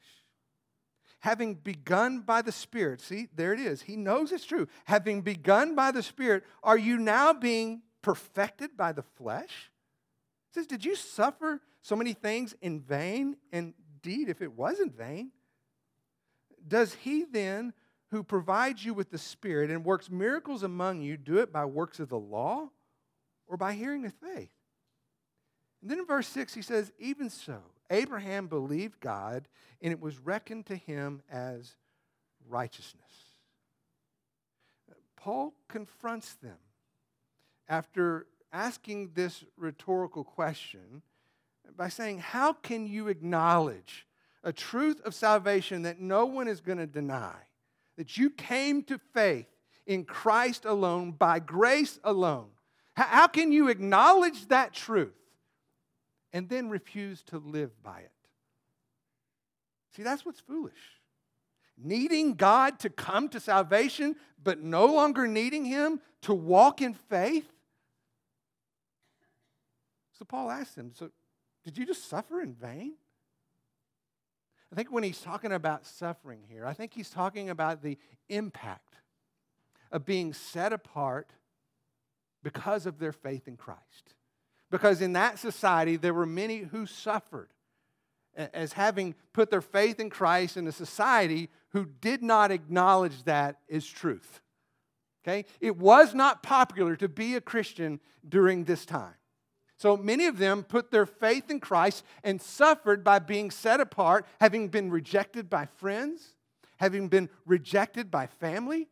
Having 1.21 1.55
begun 1.55 2.21
by 2.21 2.41
the 2.41 2.51
Spirit, 2.51 3.01
see, 3.01 3.27
there 3.35 3.53
it 3.53 3.59
is. 3.59 3.83
He 3.83 3.95
knows 3.95 4.31
it's 4.31 4.45
true. 4.45 4.67
Having 4.85 5.21
begun 5.21 5.75
by 5.75 5.91
the 5.91 6.03
Spirit, 6.03 6.43
are 6.63 6.77
you 6.77 6.97
now 6.97 7.33
being 7.33 7.81
perfected 8.01 8.75
by 8.75 8.93
the 8.93 9.01
flesh? 9.01 9.69
He 10.49 10.59
says, 10.59 10.67
Did 10.67 10.85
you 10.85 10.95
suffer 10.95 11.61
so 11.81 11.95
many 11.95 12.13
things 12.13 12.55
in 12.61 12.81
vain? 12.81 13.37
Indeed, 13.51 14.29
if 14.29 14.41
it 14.41 14.53
was 14.53 14.79
in 14.79 14.89
vain, 14.89 15.31
does 16.67 16.93
he 16.93 17.23
then 17.23 17.73
who 18.11 18.23
provides 18.23 18.83
you 18.83 18.93
with 18.93 19.11
the 19.11 19.17
Spirit 19.17 19.69
and 19.69 19.85
works 19.85 20.09
miracles 20.09 20.63
among 20.63 21.01
you, 21.01 21.17
do 21.17 21.37
it 21.37 21.53
by 21.53 21.65
works 21.65 21.99
of 21.99 22.09
the 22.09 22.19
law 22.19 22.69
or 23.47 23.57
by 23.57 23.73
hearing 23.73 24.01
with 24.01 24.13
faith? 24.13 24.49
And 25.81 25.89
then 25.89 25.99
in 25.99 26.05
verse 26.05 26.27
6, 26.27 26.53
he 26.53 26.61
says, 26.61 26.91
Even 26.99 27.29
so, 27.29 27.59
Abraham 27.89 28.47
believed 28.47 28.99
God, 28.99 29.47
and 29.81 29.91
it 29.91 30.01
was 30.01 30.17
reckoned 30.19 30.65
to 30.67 30.75
him 30.75 31.21
as 31.31 31.75
righteousness. 32.47 33.05
Paul 35.15 35.53
confronts 35.67 36.35
them 36.35 36.57
after 37.67 38.25
asking 38.51 39.11
this 39.13 39.43
rhetorical 39.57 40.23
question 40.23 41.01
by 41.75 41.89
saying, 41.89 42.19
How 42.19 42.53
can 42.53 42.87
you 42.87 43.07
acknowledge 43.07 44.05
a 44.43 44.53
truth 44.53 45.01
of 45.01 45.13
salvation 45.13 45.83
that 45.83 45.99
no 45.99 46.25
one 46.25 46.47
is 46.47 46.61
going 46.61 46.77
to 46.77 46.87
deny? 46.87 47.35
that 47.99 48.17
you 48.17 48.29
came 48.29 48.81
to 48.81 48.97
faith 49.13 49.45
in 49.85 50.05
Christ 50.05 50.63
alone, 50.63 51.11
by 51.11 51.39
grace 51.39 51.99
alone. 52.01 52.47
How 52.95 53.27
can 53.27 53.51
you 53.51 53.67
acknowledge 53.67 54.47
that 54.47 54.71
truth 54.71 55.11
and 56.31 56.47
then 56.47 56.69
refuse 56.69 57.23
to 57.23 57.39
live 57.39 57.71
by 57.83 57.99
it? 57.99 58.11
See, 59.97 60.03
that's 60.03 60.25
what's 60.25 60.39
foolish. 60.39 60.79
Needing 61.77 62.35
God 62.35 62.79
to 62.79 62.89
come 62.89 63.27
to 63.29 63.39
salvation, 63.41 64.15
but 64.41 64.61
no 64.61 64.85
longer 64.85 65.27
needing 65.27 65.65
Him 65.65 65.99
to 66.21 66.33
walk 66.33 66.81
in 66.81 66.93
faith. 66.93 67.51
So 70.19 70.25
Paul 70.25 70.51
asked 70.51 70.77
him, 70.77 70.91
So 70.93 71.09
did 71.63 71.77
you 71.77 71.85
just 71.85 72.09
suffer 72.09 72.41
in 72.41 72.53
vain? 72.53 72.93
I 74.71 74.75
think 74.75 74.91
when 74.91 75.03
he's 75.03 75.21
talking 75.21 75.53
about 75.53 75.87
suffering 75.87 76.41
here, 76.47 76.65
I 76.65 76.73
think 76.73 76.93
he's 76.93 77.09
talking 77.09 77.49
about 77.49 77.81
the 77.81 77.97
impact 78.27 78.95
of 79.91 80.05
being 80.05 80.33
set 80.33 80.73
apart 80.73 81.31
because 82.43 82.85
of 82.85 82.99
their 82.99 83.11
faith 83.11 83.47
in 83.47 83.57
Christ. 83.57 84.13
Because 84.69 85.01
in 85.01 85.13
that 85.13 85.39
society, 85.39 85.95
there 85.95 86.13
were 86.13 86.27
many 86.27 86.59
who 86.59 86.85
suffered 86.85 87.49
as 88.35 88.73
having 88.73 89.15
put 89.33 89.49
their 89.49 89.61
faith 89.61 89.99
in 89.99 90.11
Christ 90.11 90.55
in 90.55 90.67
a 90.67 90.71
society 90.71 91.49
who 91.69 91.85
did 91.85 92.21
not 92.21 92.51
acknowledge 92.51 93.23
that 93.23 93.57
as 93.71 93.85
truth. 93.87 94.41
Okay? 95.23 95.45
It 95.59 95.77
was 95.77 96.13
not 96.13 96.43
popular 96.43 96.95
to 96.97 97.09
be 97.09 97.35
a 97.35 97.41
Christian 97.41 97.99
during 98.27 98.65
this 98.65 98.85
time. 98.85 99.15
So 99.79 99.95
many 99.95 100.25
of 100.25 100.37
them 100.37 100.63
put 100.63 100.91
their 100.91 101.05
faith 101.05 101.49
in 101.49 101.61
Christ 101.61 102.03
and 102.21 102.41
suffered 102.41 103.01
by 103.01 103.19
being 103.19 103.49
set 103.49 103.79
apart, 103.79 104.27
having 104.41 104.67
been 104.67 104.91
rejected 104.91 105.49
by 105.49 105.67
friends, 105.77 106.35
having 106.77 107.07
been 107.07 107.29
rejected 107.45 108.11
by 108.11 108.27
family, 108.27 108.89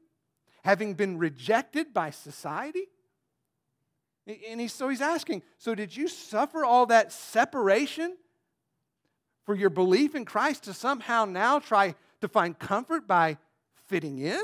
having 0.63 0.93
been 0.93 1.17
rejected 1.17 1.93
by 1.93 2.11
society. 2.11 2.85
And 4.49 4.71
so 4.71 4.87
he's 4.87 5.01
asking, 5.01 5.43
so 5.57 5.75
did 5.75 5.95
you 5.95 6.07
suffer 6.07 6.63
all 6.63 6.85
that 6.85 7.11
separation 7.11 8.15
for 9.43 9.55
your 9.55 9.69
belief 9.69 10.15
in 10.15 10.23
Christ 10.23 10.63
to 10.63 10.73
somehow 10.73 11.25
now 11.25 11.59
try 11.59 11.95
to 12.21 12.29
find 12.29 12.57
comfort 12.57 13.05
by 13.05 13.39
fitting 13.87 14.19
in? 14.19 14.41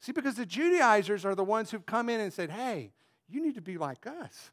See, 0.00 0.10
because 0.10 0.34
the 0.34 0.46
Judaizers 0.46 1.24
are 1.24 1.36
the 1.36 1.44
ones 1.44 1.70
who've 1.70 1.86
come 1.86 2.08
in 2.08 2.18
and 2.18 2.32
said, 2.32 2.50
hey, 2.50 2.90
you 3.28 3.40
need 3.40 3.54
to 3.54 3.62
be 3.62 3.78
like 3.78 4.04
us. 4.04 4.50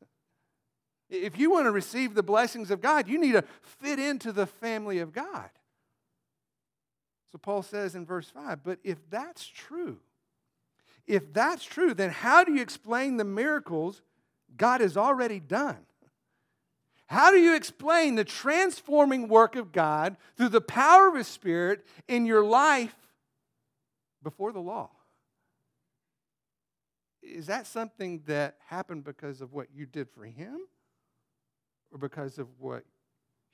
If 1.10 1.38
you 1.38 1.52
want 1.52 1.66
to 1.66 1.72
receive 1.72 2.16
the 2.16 2.24
blessings 2.24 2.72
of 2.72 2.82
God, 2.82 3.08
you 3.08 3.20
need 3.20 3.34
to 3.34 3.44
fit 3.62 4.00
into 4.00 4.32
the 4.32 4.48
family 4.48 5.00
of 5.00 5.14
God. 5.14 5.50
So 7.32 7.38
Paul 7.38 7.64
says 7.64 7.96
in 7.96 8.06
verse 8.06 8.30
5 8.30 8.64
But 8.64 8.80
if 8.84 8.98
that's 9.10 9.46
true, 9.46 10.00
if 11.08 11.34
that's 11.34 11.64
true, 11.64 11.94
then 11.94 12.10
how 12.10 12.44
do 12.44 12.54
you 12.54 12.62
explain 12.62 13.18
the 13.18 13.24
miracles 13.24 14.02
God 14.56 14.82
has 14.82 14.96
already 14.96 15.40
done? 15.40 15.80
How 17.08 17.32
do 17.32 17.38
you 17.38 17.56
explain 17.56 18.16
the 18.16 18.24
transforming 18.24 19.28
work 19.28 19.56
of 19.56 19.72
God 19.72 20.16
through 20.38 20.50
the 20.50 20.62
power 20.62 21.10
of 21.10 21.16
His 21.16 21.28
Spirit 21.28 21.86
in 22.08 22.26
your 22.26 22.44
life 22.44 22.96
before 24.24 24.52
the 24.52 24.62
law? 24.62 24.90
Is 27.22 27.48
that 27.48 27.68
something 27.68 28.22
that 28.26 28.58
happened 28.68 29.04
because 29.04 29.42
of 29.42 29.54
what 29.54 29.68
you 29.74 29.86
did 29.86 30.10
for 30.10 30.24
Him 30.24 30.60
or 31.94 32.00
because 32.00 32.40
of 32.40 32.48
what 32.60 32.84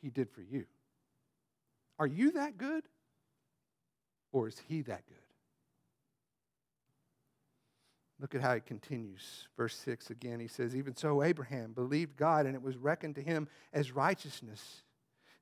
He 0.01 0.09
did 0.09 0.31
for 0.31 0.41
you? 0.41 0.65
Are 1.99 2.07
you 2.07 2.31
that 2.31 2.57
good 2.57 2.83
or 4.31 4.47
is 4.47 4.59
He 4.67 4.81
that 4.83 5.05
good? 5.07 5.17
Look 8.19 8.35
at 8.35 8.41
how 8.41 8.51
it 8.51 8.65
continues. 8.65 9.47
Verse 9.55 9.75
6 9.75 10.09
again, 10.09 10.39
he 10.39 10.47
says, 10.47 10.75
Even 10.75 10.95
so, 10.95 11.23
Abraham 11.23 11.71
believed 11.71 12.17
God, 12.17 12.45
and 12.45 12.53
it 12.53 12.61
was 12.61 12.75
reckoned 12.75 13.15
to 13.15 13.21
him 13.21 13.47
as 13.71 13.93
righteousness. 13.93 14.83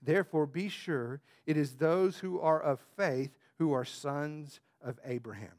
Therefore, 0.02 0.46
be 0.46 0.70
sure 0.70 1.22
it 1.48 1.58
is 1.58 1.76
those 1.76 2.20
who 2.20 2.40
are 2.40 2.62
of 2.62 2.80
faith 2.96 3.32
who 3.58 3.74
are 3.74 3.86
sons 3.86 4.60
of 4.84 5.00
Abraham. 5.04 5.54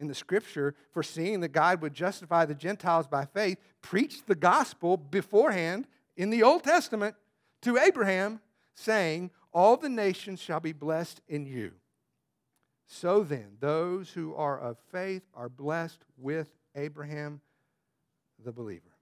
In 0.00 0.08
the 0.08 0.14
scripture, 0.14 0.74
foreseeing 0.90 1.38
that 1.40 1.52
God 1.52 1.80
would 1.80 1.94
justify 1.94 2.44
the 2.44 2.56
Gentiles 2.56 3.06
by 3.06 3.24
faith, 3.24 3.58
preached 3.80 4.26
the 4.26 4.34
gospel 4.34 4.96
beforehand 4.96 5.86
in 6.16 6.30
the 6.30 6.42
Old 6.42 6.64
Testament 6.64 7.16
to 7.62 7.78
Abraham, 7.78 8.40
saying, 8.74 9.30
All 9.52 9.76
the 9.76 9.88
nations 9.88 10.40
shall 10.40 10.60
be 10.60 10.72
blessed 10.72 11.20
in 11.28 11.46
you. 11.46 11.72
So 12.86 13.22
then, 13.22 13.56
those 13.60 14.10
who 14.10 14.34
are 14.34 14.60
of 14.60 14.76
faith 14.90 15.22
are 15.34 15.48
blessed 15.48 16.04
with 16.18 16.50
Abraham 16.74 17.40
the 18.44 18.52
believer. 18.52 18.92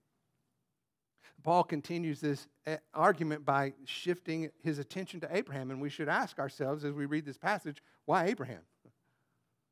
Paul 1.43 1.63
continues 1.63 2.21
this 2.21 2.47
eh, 2.65 2.77
argument 2.93 3.45
by 3.45 3.73
shifting 3.85 4.51
his 4.63 4.79
attention 4.79 5.19
to 5.21 5.35
Abraham, 5.35 5.71
and 5.71 5.81
we 5.81 5.89
should 5.89 6.07
ask 6.07 6.39
ourselves 6.39 6.85
as 6.85 6.93
we 6.93 7.05
read 7.05 7.25
this 7.25 7.37
passage 7.37 7.81
why 8.05 8.25
Abraham? 8.25 8.61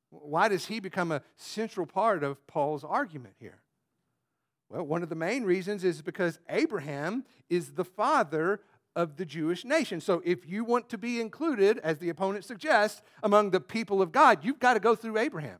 Why 0.10 0.48
does 0.48 0.66
he 0.66 0.80
become 0.80 1.12
a 1.12 1.22
central 1.36 1.86
part 1.86 2.24
of 2.24 2.46
Paul's 2.48 2.84
argument 2.84 3.36
here? 3.40 3.62
Well, 4.70 4.84
one 4.84 5.02
of 5.02 5.10
the 5.10 5.16
main 5.16 5.44
reasons 5.44 5.84
is 5.84 6.02
because 6.02 6.40
Abraham 6.50 7.26
is 7.50 7.72
the 7.72 7.86
father 7.86 8.62
of 8.96 9.18
the 9.18 9.26
Jewish 9.26 9.66
nation. 9.66 10.00
So 10.02 10.22
if 10.24 10.48
you 10.48 10.64
want 10.64 10.90
to 10.90 10.98
be 10.98 11.20
included, 11.20 11.80
as 11.80 11.98
the 11.98 12.10
opponent 12.10 12.46
suggests, 12.46 13.02
among 13.24 13.50
the 13.50 13.62
people 13.62 14.02
of 14.02 14.12
God, 14.12 14.44
you've 14.44 14.60
got 14.60 14.76
to 14.76 14.80
go 14.80 14.96
through 14.96 15.18
Abraham. 15.18 15.60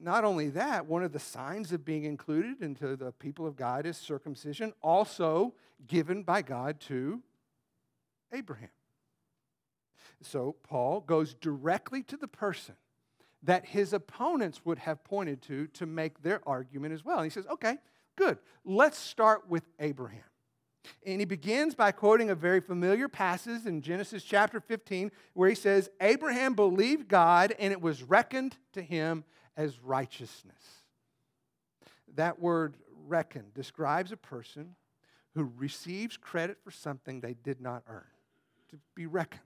Not 0.00 0.24
only 0.24 0.48
that, 0.50 0.86
one 0.86 1.04
of 1.04 1.12
the 1.12 1.18
signs 1.18 1.72
of 1.72 1.84
being 1.84 2.04
included 2.04 2.60
into 2.60 2.96
the 2.96 3.12
people 3.12 3.46
of 3.46 3.56
God 3.56 3.86
is 3.86 3.96
circumcision, 3.96 4.72
also 4.82 5.54
given 5.86 6.24
by 6.24 6.42
God 6.42 6.80
to 6.80 7.22
Abraham. 8.32 8.68
So 10.20 10.56
Paul 10.62 11.00
goes 11.00 11.34
directly 11.34 12.02
to 12.04 12.16
the 12.16 12.28
person 12.28 12.74
that 13.44 13.66
his 13.66 13.92
opponents 13.92 14.64
would 14.64 14.78
have 14.80 15.04
pointed 15.04 15.42
to 15.42 15.66
to 15.68 15.86
make 15.86 16.22
their 16.22 16.40
argument 16.46 16.94
as 16.94 17.04
well. 17.04 17.18
And 17.18 17.26
he 17.26 17.30
says, 17.30 17.46
okay, 17.46 17.76
good. 18.16 18.38
Let's 18.64 18.98
start 18.98 19.48
with 19.48 19.64
Abraham. 19.78 20.22
And 21.06 21.20
he 21.20 21.24
begins 21.24 21.74
by 21.74 21.92
quoting 21.92 22.30
a 22.30 22.34
very 22.34 22.60
familiar 22.60 23.08
passage 23.08 23.64
in 23.66 23.80
Genesis 23.80 24.22
chapter 24.22 24.60
15 24.60 25.10
where 25.32 25.48
he 25.48 25.54
says, 25.54 25.88
Abraham 26.00 26.54
believed 26.54 27.08
God 27.08 27.54
and 27.58 27.72
it 27.72 27.80
was 27.80 28.02
reckoned 28.02 28.56
to 28.72 28.82
him 28.82 29.24
as 29.56 29.80
righteousness. 29.80 30.82
That 32.16 32.40
word 32.40 32.76
reckon 33.06 33.46
describes 33.54 34.12
a 34.12 34.16
person 34.16 34.76
who 35.34 35.50
receives 35.56 36.16
credit 36.16 36.58
for 36.62 36.70
something 36.70 37.20
they 37.20 37.34
did 37.34 37.60
not 37.60 37.82
earn, 37.88 38.04
to 38.70 38.78
be 38.94 39.06
reckoned. 39.06 39.40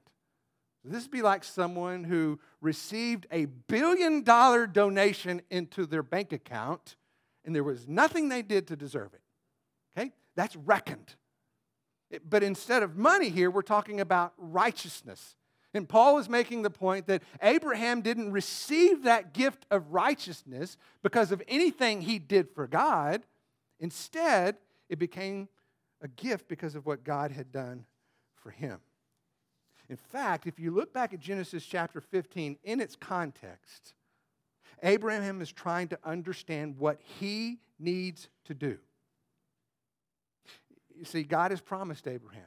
This 0.91 1.05
would 1.05 1.11
be 1.11 1.23
like 1.23 1.45
someone 1.45 2.05
who 2.05 2.39
received 2.61 3.27
a 3.31 3.47
billion 3.47 4.23
dollar 4.23 4.67
donation 4.67 5.43
into 5.51 5.87
their 5.87 6.03
bank 6.03 6.33
account 6.33 6.97
and 7.49 7.55
there 7.55 7.65
was 7.65 7.89
nothing 7.89 8.29
they 8.29 8.43
did 8.43 8.67
to 8.69 8.77
deserve 8.77 9.15
it. 9.15 9.23
Okay? 9.97 10.13
That's 10.37 10.55
reckoned. 10.55 11.15
But 12.29 12.43
instead 12.43 12.83
of 12.83 12.97
money 12.97 13.31
here, 13.31 13.51
we're 13.51 13.63
talking 13.63 14.01
about 14.01 14.35
righteousness. 14.37 15.35
And 15.73 15.89
Paul 15.89 16.19
is 16.19 16.29
making 16.29 16.61
the 16.61 16.71
point 16.71 17.07
that 17.07 17.23
Abraham 17.41 18.03
didn't 18.03 18.33
receive 18.33 19.05
that 19.05 19.33
gift 19.33 19.65
of 19.71 19.93
righteousness 19.93 20.77
because 21.03 21.33
of 21.33 21.43
anything 21.49 22.03
he 22.03 22.19
did 22.19 22.51
for 22.51 22.67
God. 22.67 23.23
Instead, 23.81 24.57
it 24.91 24.99
became 24.99 25.49
a 26.03 26.09
gift 26.09 26.49
because 26.49 26.75
of 26.75 26.85
what 26.85 27.03
God 27.03 27.31
had 27.31 27.51
done 27.51 27.87
for 28.37 28.51
him. 28.51 28.81
In 29.89 29.97
fact, 29.97 30.47
if 30.47 30.59
you 30.59 30.71
look 30.71 30.93
back 30.93 31.15
at 31.15 31.21
Genesis 31.21 31.65
chapter 31.65 32.01
15 32.01 32.59
in 32.63 32.81
its 32.81 32.95
context, 32.97 33.95
Abraham 34.83 35.41
is 35.41 35.51
trying 35.51 35.89
to 35.89 35.99
understand 36.05 36.79
what 36.79 37.01
he 37.19 37.59
needs 37.79 38.29
to 38.45 38.55
do. 38.55 38.79
You 40.97 41.05
see, 41.05 41.23
God 41.23 41.53
has 41.53 41.61
promised 41.61 42.07
Abraham 42.07 42.43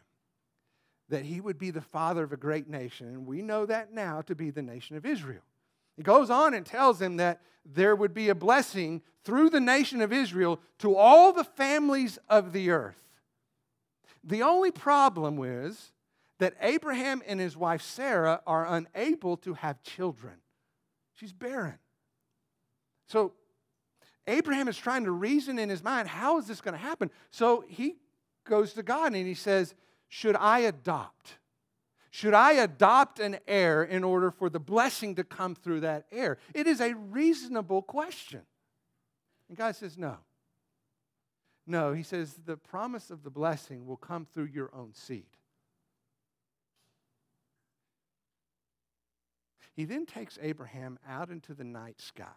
that 1.10 1.26
he 1.26 1.42
would 1.42 1.58
be 1.58 1.72
the 1.72 1.82
father 1.82 2.24
of 2.24 2.32
a 2.32 2.38
great 2.38 2.70
nation, 2.70 3.08
and 3.08 3.26
we 3.26 3.42
know 3.42 3.66
that 3.66 3.94
now 3.94 4.22
to 4.22 4.34
be 4.34 4.50
the 4.50 4.62
nation 4.62 4.96
of 4.96 5.06
Israel. 5.06 5.42
He 5.98 6.04
goes 6.04 6.30
on 6.30 6.54
and 6.54 6.66
tells 6.66 7.02
him 7.02 7.18
that 7.18 7.42
there 7.66 7.96
would 7.96 8.14
be 8.14 8.30
a 8.30 8.36
blessing 8.36 9.02
through 9.24 9.50
the 9.50 9.60
nation 9.60 10.02
of 10.02 10.14
Israel 10.14 10.60
to 10.80 10.96
all 10.96 11.34
the 11.34 11.44
families 11.44 12.18
of 12.30 12.54
the 12.54 12.72
earth. 12.72 12.96
The 14.24 14.42
only 14.42 14.72
problem 14.72 15.44
is 15.44 15.92
that 16.42 16.56
Abraham 16.60 17.22
and 17.28 17.40
his 17.40 17.56
wife 17.56 17.84
Sarah 17.84 18.42
are 18.48 18.66
unable 18.66 19.38
to 19.38 19.54
have 19.54 19.84
children. 19.84 20.34
She's 21.14 21.32
barren. 21.32 21.78
So 23.06 23.34
Abraham 24.26 24.68
is 24.68 24.76
trying 24.76 25.04
to 25.04 25.12
reason 25.12 25.60
in 25.60 25.70
his 25.70 25.84
mind, 25.84 26.08
how 26.08 26.40
is 26.40 26.48
this 26.48 26.60
going 26.60 26.74
to 26.74 26.80
happen? 26.80 27.12
So 27.30 27.64
he 27.68 27.98
goes 28.44 28.74
to 28.74 28.82
God 28.82 29.14
and 29.14 29.28
he 29.28 29.36
says, 29.36 29.76
Should 30.08 30.36
I 30.36 30.60
adopt? 30.62 31.38
Should 32.10 32.34
I 32.34 32.54
adopt 32.54 33.20
an 33.20 33.38
heir 33.48 33.84
in 33.84 34.04
order 34.04 34.32
for 34.32 34.50
the 34.50 34.60
blessing 34.60 35.14
to 35.16 35.24
come 35.24 35.54
through 35.54 35.82
that 35.82 36.08
heir? 36.12 36.40
It 36.56 36.66
is 36.66 36.82
a 36.82 36.96
reasonable 36.96 37.84
question. 37.84 38.42
And 39.48 39.56
God 39.56 39.76
says, 39.76 39.96
No. 39.96 40.18
No, 41.68 41.94
he 41.94 42.02
says, 42.02 42.34
the 42.44 42.58
promise 42.58 43.12
of 43.12 43.22
the 43.22 43.30
blessing 43.30 43.86
will 43.86 43.96
come 43.96 44.26
through 44.26 44.46
your 44.46 44.72
own 44.74 44.96
seed. 44.96 45.28
He 49.82 49.86
then 49.86 50.06
takes 50.06 50.38
Abraham 50.44 51.00
out 51.10 51.32
into 51.32 51.56
the 51.56 51.64
night 51.64 52.00
sky. 52.00 52.28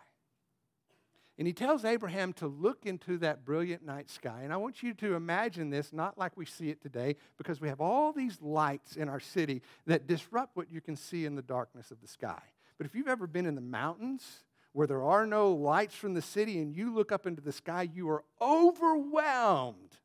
And 1.36 1.46
he 1.46 1.52
tells 1.52 1.84
Abraham 1.84 2.32
to 2.34 2.46
look 2.46 2.86
into 2.86 3.18
that 3.18 3.44
brilliant 3.44 3.84
night 3.84 4.08
sky. 4.08 4.40
And 4.44 4.50
I 4.50 4.56
want 4.56 4.82
you 4.82 4.94
to 4.94 5.14
imagine 5.14 5.68
this 5.68 5.92
not 5.92 6.16
like 6.16 6.38
we 6.38 6.46
see 6.46 6.70
it 6.70 6.80
today, 6.80 7.16
because 7.36 7.60
we 7.60 7.68
have 7.68 7.82
all 7.82 8.14
these 8.14 8.40
lights 8.40 8.96
in 8.96 9.10
our 9.10 9.20
city 9.20 9.60
that 9.84 10.06
disrupt 10.06 10.56
what 10.56 10.72
you 10.72 10.80
can 10.80 10.96
see 10.96 11.26
in 11.26 11.34
the 11.34 11.42
darkness 11.42 11.90
of 11.90 12.00
the 12.00 12.08
sky. 12.08 12.40
But 12.78 12.86
if 12.86 12.94
you've 12.94 13.08
ever 13.08 13.26
been 13.26 13.44
in 13.44 13.56
the 13.56 13.60
mountains 13.60 14.24
where 14.72 14.86
there 14.86 15.02
are 15.02 15.26
no 15.26 15.52
lights 15.52 15.94
from 15.94 16.14
the 16.14 16.22
city 16.22 16.62
and 16.62 16.74
you 16.74 16.94
look 16.94 17.12
up 17.12 17.26
into 17.26 17.42
the 17.42 17.52
sky, 17.52 17.86
you 17.92 18.08
are 18.08 18.24
overwhelmed 18.40 19.98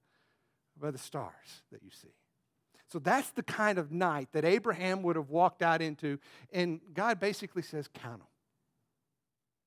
by 0.77 0.91
the 0.91 0.97
stars 0.97 1.63
that 1.71 1.83
you 1.83 1.89
see. 1.89 2.18
So 2.91 2.97
that's 2.97 3.29
the 3.31 3.43
kind 3.43 3.77
of 3.77 3.91
night 3.91 4.29
that 4.31 4.43
Abraham 4.43 5.03
would 5.03 5.15
have 5.15 5.29
walked 5.29 5.61
out 5.61 5.81
into. 5.81 6.17
And 6.51 6.81
God 6.93 7.19
basically 7.19 7.61
says, 7.61 7.87
Count 7.93 8.19
them. 8.19 8.27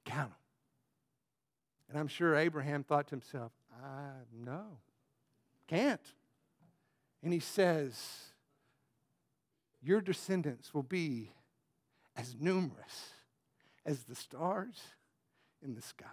Count 0.05 0.31
them. 0.31 0.39
And 1.89 1.99
I'm 1.99 2.09
sure 2.09 2.37
Abraham 2.37 2.83
thought 2.83 3.07
to 3.09 3.11
himself, 3.13 3.53
I 3.83 4.11
no, 4.45 4.63
can't. 5.69 6.01
And 7.23 7.33
he 7.33 7.39
says, 7.39 7.95
Your 9.83 10.01
descendants 10.01 10.75
will 10.75 10.83
be 10.83 11.31
as 12.17 12.35
numerous 12.41 13.11
as 13.87 14.03
the 14.05 14.17
stars 14.17 14.81
in 15.63 15.75
the 15.75 15.83
sky. 15.83 16.07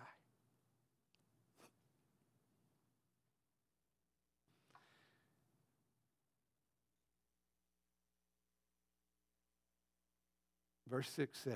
Verse 10.89 11.09
6 11.11 11.37
says 11.37 11.53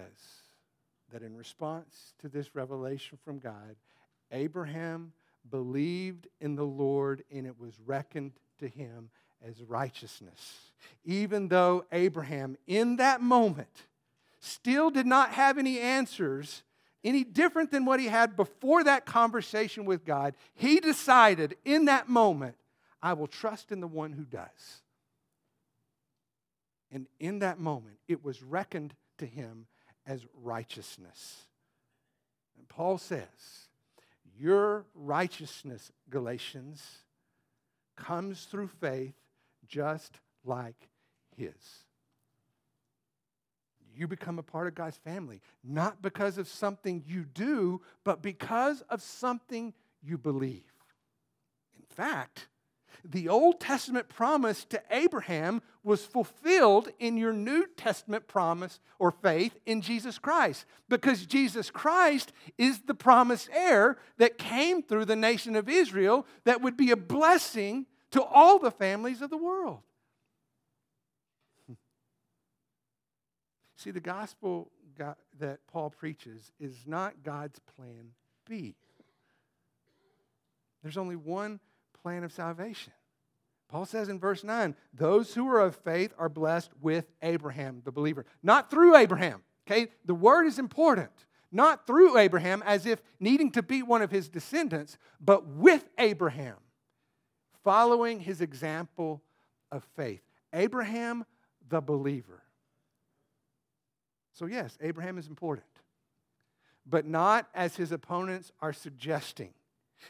that 1.11 1.23
in 1.23 1.35
response 1.35 2.13
to 2.21 2.29
this 2.29 2.55
revelation 2.55 3.17
from 3.23 3.39
God, 3.39 3.75
Abraham 4.31 5.13
believed 5.49 6.27
in 6.39 6.55
the 6.55 6.65
Lord 6.65 7.23
and 7.31 7.45
it 7.45 7.59
was 7.59 7.79
reckoned 7.85 8.33
to 8.59 8.67
him 8.67 9.09
as 9.45 9.61
righteousness. 9.63 10.71
Even 11.03 11.47
though 11.47 11.85
Abraham, 11.91 12.57
in 12.67 12.97
that 12.97 13.21
moment, 13.21 13.83
still 14.39 14.89
did 14.89 15.05
not 15.05 15.31
have 15.31 15.57
any 15.57 15.79
answers, 15.79 16.63
any 17.03 17.23
different 17.23 17.71
than 17.71 17.85
what 17.85 17.99
he 17.99 18.07
had 18.07 18.37
before 18.37 18.83
that 18.83 19.05
conversation 19.05 19.85
with 19.85 20.05
God. 20.05 20.35
He 20.53 20.79
decided 20.79 21.57
in 21.65 21.85
that 21.85 22.07
moment, 22.07 22.55
I 23.01 23.13
will 23.13 23.27
trust 23.27 23.71
in 23.71 23.81
the 23.81 23.87
one 23.87 24.13
who 24.13 24.23
does. 24.23 24.81
And 26.91 27.07
in 27.19 27.39
that 27.39 27.59
moment, 27.59 27.97
it 28.07 28.23
was 28.23 28.41
reckoned 28.43 28.93
to 29.17 29.25
him 29.25 29.67
as 30.05 30.25
righteousness. 30.41 31.43
And 32.57 32.67
Paul 32.67 32.97
says, 32.97 33.67
Your 34.37 34.85
righteousness, 34.93 35.91
Galatians, 36.09 36.81
comes 37.95 38.45
through 38.45 38.69
faith 38.79 39.15
just 39.67 40.19
like 40.43 40.89
his. 41.35 41.53
You 43.95 44.07
become 44.07 44.39
a 44.39 44.43
part 44.43 44.67
of 44.67 44.75
God's 44.75 44.97
family, 44.97 45.39
not 45.63 46.01
because 46.01 46.37
of 46.37 46.47
something 46.47 47.03
you 47.05 47.25
do, 47.25 47.81
but 48.03 48.23
because 48.23 48.81
of 48.89 49.01
something 49.01 49.73
you 50.01 50.17
believe. 50.17 50.63
In 51.77 51.85
fact, 51.95 52.47
the 53.03 53.29
Old 53.29 53.59
Testament 53.59 54.09
promise 54.09 54.65
to 54.65 54.81
Abraham 54.89 55.61
was 55.83 56.05
fulfilled 56.05 56.89
in 56.99 57.17
your 57.17 57.33
New 57.33 57.67
Testament 57.75 58.27
promise 58.27 58.79
or 58.99 59.11
faith 59.11 59.59
in 59.65 59.81
Jesus 59.81 60.17
Christ. 60.17 60.65
Because 60.89 61.25
Jesus 61.25 61.69
Christ 61.69 62.31
is 62.57 62.81
the 62.81 62.93
promised 62.93 63.49
heir 63.53 63.97
that 64.17 64.37
came 64.37 64.81
through 64.81 65.05
the 65.05 65.15
nation 65.15 65.55
of 65.55 65.67
Israel 65.67 66.25
that 66.45 66.61
would 66.61 66.77
be 66.77 66.91
a 66.91 66.97
blessing 66.97 67.85
to 68.11 68.23
all 68.23 68.59
the 68.59 68.71
families 68.71 69.21
of 69.21 69.29
the 69.29 69.37
world. 69.37 69.79
See, 73.75 73.91
the 73.91 73.99
gospel 73.99 74.71
that 75.39 75.59
Paul 75.67 75.89
preaches 75.89 76.51
is 76.59 76.83
not 76.85 77.23
God's 77.23 77.59
plan 77.59 78.11
B. 78.47 78.75
There's 80.81 80.97
only 80.97 81.15
one 81.15 81.59
plan 82.03 82.23
of 82.23 82.31
salvation. 82.31 82.93
Paul 83.69 83.85
says 83.85 84.09
in 84.09 84.19
verse 84.19 84.43
9, 84.43 84.75
those 84.93 85.33
who 85.33 85.47
are 85.47 85.61
of 85.61 85.75
faith 85.77 86.13
are 86.19 86.29
blessed 86.29 86.69
with 86.79 87.05
Abraham, 87.23 87.81
the 87.83 87.91
believer, 87.91 88.25
not 88.43 88.69
through 88.69 88.95
Abraham. 88.95 89.41
Okay? 89.65 89.87
The 90.05 90.13
word 90.13 90.45
is 90.45 90.59
important. 90.59 91.09
Not 91.51 91.87
through 91.87 92.17
Abraham, 92.17 92.63
as 92.65 92.85
if 92.85 93.01
needing 93.19 93.51
to 93.51 93.63
be 93.63 93.83
one 93.83 94.01
of 94.01 94.11
his 94.11 94.27
descendants, 94.27 94.97
but 95.19 95.47
with 95.47 95.87
Abraham, 95.97 96.57
following 97.63 98.19
his 98.19 98.41
example 98.41 99.23
of 99.71 99.83
faith. 99.95 100.21
Abraham, 100.51 101.25
the 101.69 101.79
believer. 101.81 102.43
So, 104.33 104.47
yes, 104.47 104.77
Abraham 104.81 105.19
is 105.19 105.27
important, 105.27 105.67
but 106.87 107.05
not 107.05 107.47
as 107.53 107.75
his 107.75 107.91
opponents 107.91 108.51
are 108.59 108.73
suggesting. 108.73 109.53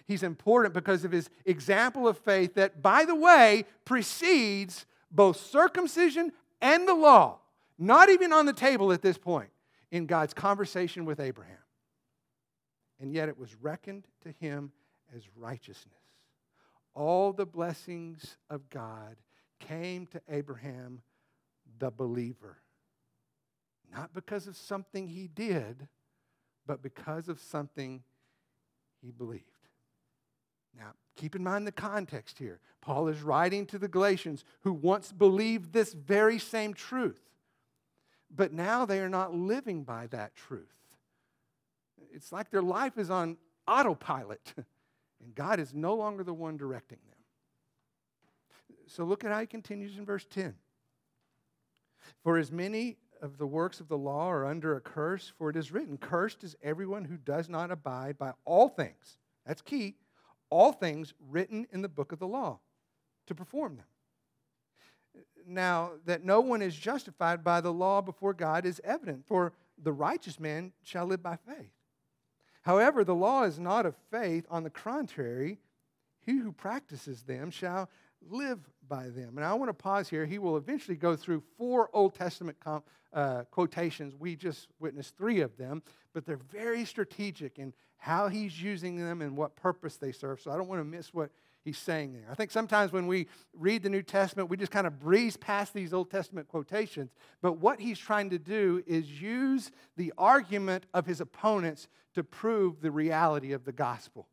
He's 0.05 0.23
important 0.23 0.73
because 0.73 1.05
of 1.05 1.11
his 1.11 1.29
example 1.45 2.07
of 2.07 2.17
faith 2.17 2.55
that, 2.55 2.81
by 2.81 3.05
the 3.05 3.15
way, 3.15 3.65
precedes 3.85 4.85
both 5.11 5.37
circumcision 5.37 6.31
and 6.61 6.87
the 6.87 6.93
law, 6.93 7.39
not 7.77 8.09
even 8.09 8.33
on 8.33 8.45
the 8.45 8.53
table 8.53 8.91
at 8.91 9.01
this 9.01 9.17
point 9.17 9.49
in 9.91 10.05
God's 10.05 10.33
conversation 10.33 11.05
with 11.05 11.19
Abraham. 11.19 11.57
And 12.99 13.13
yet 13.13 13.29
it 13.29 13.37
was 13.37 13.55
reckoned 13.55 14.07
to 14.21 14.31
him 14.31 14.71
as 15.15 15.23
righteousness. 15.35 15.93
All 16.95 17.33
the 17.33 17.45
blessings 17.45 18.37
of 18.49 18.69
God 18.69 19.17
came 19.59 20.05
to 20.07 20.21
Abraham, 20.29 21.01
the 21.79 21.91
believer, 21.91 22.57
not 23.91 24.13
because 24.13 24.47
of 24.47 24.55
something 24.55 25.07
he 25.07 25.27
did, 25.27 25.87
but 26.65 26.81
because 26.81 27.29
of 27.29 27.39
something 27.39 28.03
he 29.01 29.11
believed. 29.11 29.43
Now, 30.77 30.93
keep 31.15 31.35
in 31.35 31.43
mind 31.43 31.67
the 31.67 31.71
context 31.71 32.39
here. 32.39 32.59
Paul 32.81 33.07
is 33.07 33.21
writing 33.21 33.65
to 33.67 33.79
the 33.79 33.87
Galatians 33.87 34.43
who 34.61 34.73
once 34.73 35.11
believed 35.11 35.71
this 35.71 35.93
very 35.93 36.39
same 36.39 36.73
truth, 36.73 37.21
but 38.29 38.51
now 38.51 38.85
they 38.85 38.99
are 38.99 39.09
not 39.09 39.33
living 39.33 39.83
by 39.83 40.07
that 40.07 40.35
truth. 40.35 40.73
It's 42.11 42.31
like 42.31 42.49
their 42.49 42.61
life 42.61 42.97
is 42.97 43.09
on 43.09 43.37
autopilot, 43.67 44.53
and 44.57 45.35
God 45.35 45.59
is 45.59 45.73
no 45.73 45.95
longer 45.95 46.23
the 46.23 46.33
one 46.33 46.57
directing 46.57 46.99
them. 47.07 47.17
So 48.87 49.03
look 49.05 49.23
at 49.23 49.31
how 49.31 49.39
he 49.39 49.47
continues 49.47 49.97
in 49.97 50.05
verse 50.05 50.25
10. 50.29 50.55
For 52.23 52.37
as 52.37 52.51
many 52.51 52.97
of 53.21 53.37
the 53.37 53.47
works 53.47 53.79
of 53.79 53.87
the 53.87 53.97
law 53.97 54.27
are 54.27 54.45
under 54.45 54.75
a 54.75 54.81
curse, 54.81 55.31
for 55.37 55.49
it 55.49 55.55
is 55.55 55.71
written, 55.71 55.97
Cursed 55.97 56.43
is 56.43 56.57
everyone 56.61 57.05
who 57.05 57.15
does 57.15 57.47
not 57.47 57.71
abide 57.71 58.17
by 58.17 58.33
all 58.43 58.67
things. 58.67 59.17
That's 59.45 59.61
key 59.61 59.95
all 60.53 60.71
things 60.71 61.13
written 61.29 61.65
in 61.71 61.81
the 61.81 61.89
book 61.89 62.11
of 62.11 62.19
the 62.19 62.27
law 62.27 62.59
to 63.25 63.33
perform 63.33 63.77
them. 63.77 63.85
Now, 65.47 65.91
that 66.05 66.23
no 66.23 66.41
one 66.41 66.61
is 66.61 66.75
justified 66.75 67.43
by 67.43 67.59
the 67.59 67.73
law 67.73 68.01
before 68.01 68.33
God 68.33 68.65
is 68.65 68.79
evident, 68.83 69.25
for 69.27 69.53
the 69.81 69.91
righteous 69.91 70.39
man 70.39 70.71
shall 70.83 71.05
live 71.05 71.23
by 71.23 71.37
faith. 71.47 71.71
However, 72.61 73.03
the 73.03 73.15
law 73.15 73.43
is 73.43 73.59
not 73.59 73.85
of 73.85 73.95
faith. 74.09 74.45
On 74.49 74.63
the 74.63 74.69
contrary, 74.69 75.59
he 76.21 76.37
who 76.37 76.51
practices 76.51 77.23
them 77.23 77.51
shall 77.51 77.89
live 78.29 78.59
by 78.87 79.09
them. 79.09 79.37
And 79.37 79.45
I 79.45 79.53
want 79.55 79.69
to 79.69 79.73
pause 79.73 80.07
here. 80.07 80.25
He 80.25 80.39
will 80.39 80.55
eventually 80.55 80.95
go 80.95 81.15
through 81.15 81.43
four 81.57 81.89
Old 81.93 82.15
Testament 82.15 82.57
com- 82.63 82.83
uh, 83.11 83.43
quotations. 83.51 84.15
We 84.17 84.35
just 84.35 84.67
witnessed 84.79 85.17
three 85.17 85.41
of 85.41 85.57
them, 85.57 85.83
but 86.13 86.25
they're 86.25 86.37
very 86.37 86.85
strategic 86.85 87.59
in 87.59 87.73
how 87.97 88.27
he's 88.27 88.61
using 88.61 88.97
them 88.97 89.21
and 89.21 89.35
what 89.35 89.55
purpose 89.55 89.97
they 89.97 90.11
serve. 90.11 90.41
So 90.41 90.51
I 90.51 90.57
don't 90.57 90.67
want 90.67 90.81
to 90.81 90.85
miss 90.85 91.13
what 91.13 91.31
he's 91.63 91.77
saying 91.77 92.13
there. 92.13 92.25
I 92.29 92.35
think 92.35 92.51
sometimes 92.51 92.91
when 92.91 93.07
we 93.07 93.27
read 93.53 93.83
the 93.83 93.89
New 93.89 94.01
Testament, 94.01 94.49
we 94.49 94.57
just 94.57 94.71
kind 94.71 94.85
of 94.85 94.99
breeze 94.99 95.37
past 95.37 95.73
these 95.73 95.93
Old 95.93 96.11
Testament 96.11 96.47
quotations. 96.47 97.11
But 97.41 97.59
what 97.59 97.79
he's 97.79 97.97
trying 97.97 98.29
to 98.31 98.39
do 98.39 98.83
is 98.85 99.21
use 99.21 99.71
the 99.95 100.13
argument 100.17 100.85
of 100.93 101.05
his 101.05 101.21
opponents 101.21 101.87
to 102.13 102.23
prove 102.23 102.81
the 102.81 102.91
reality 102.91 103.53
of 103.53 103.63
the 103.63 103.71
gospel. 103.71 104.27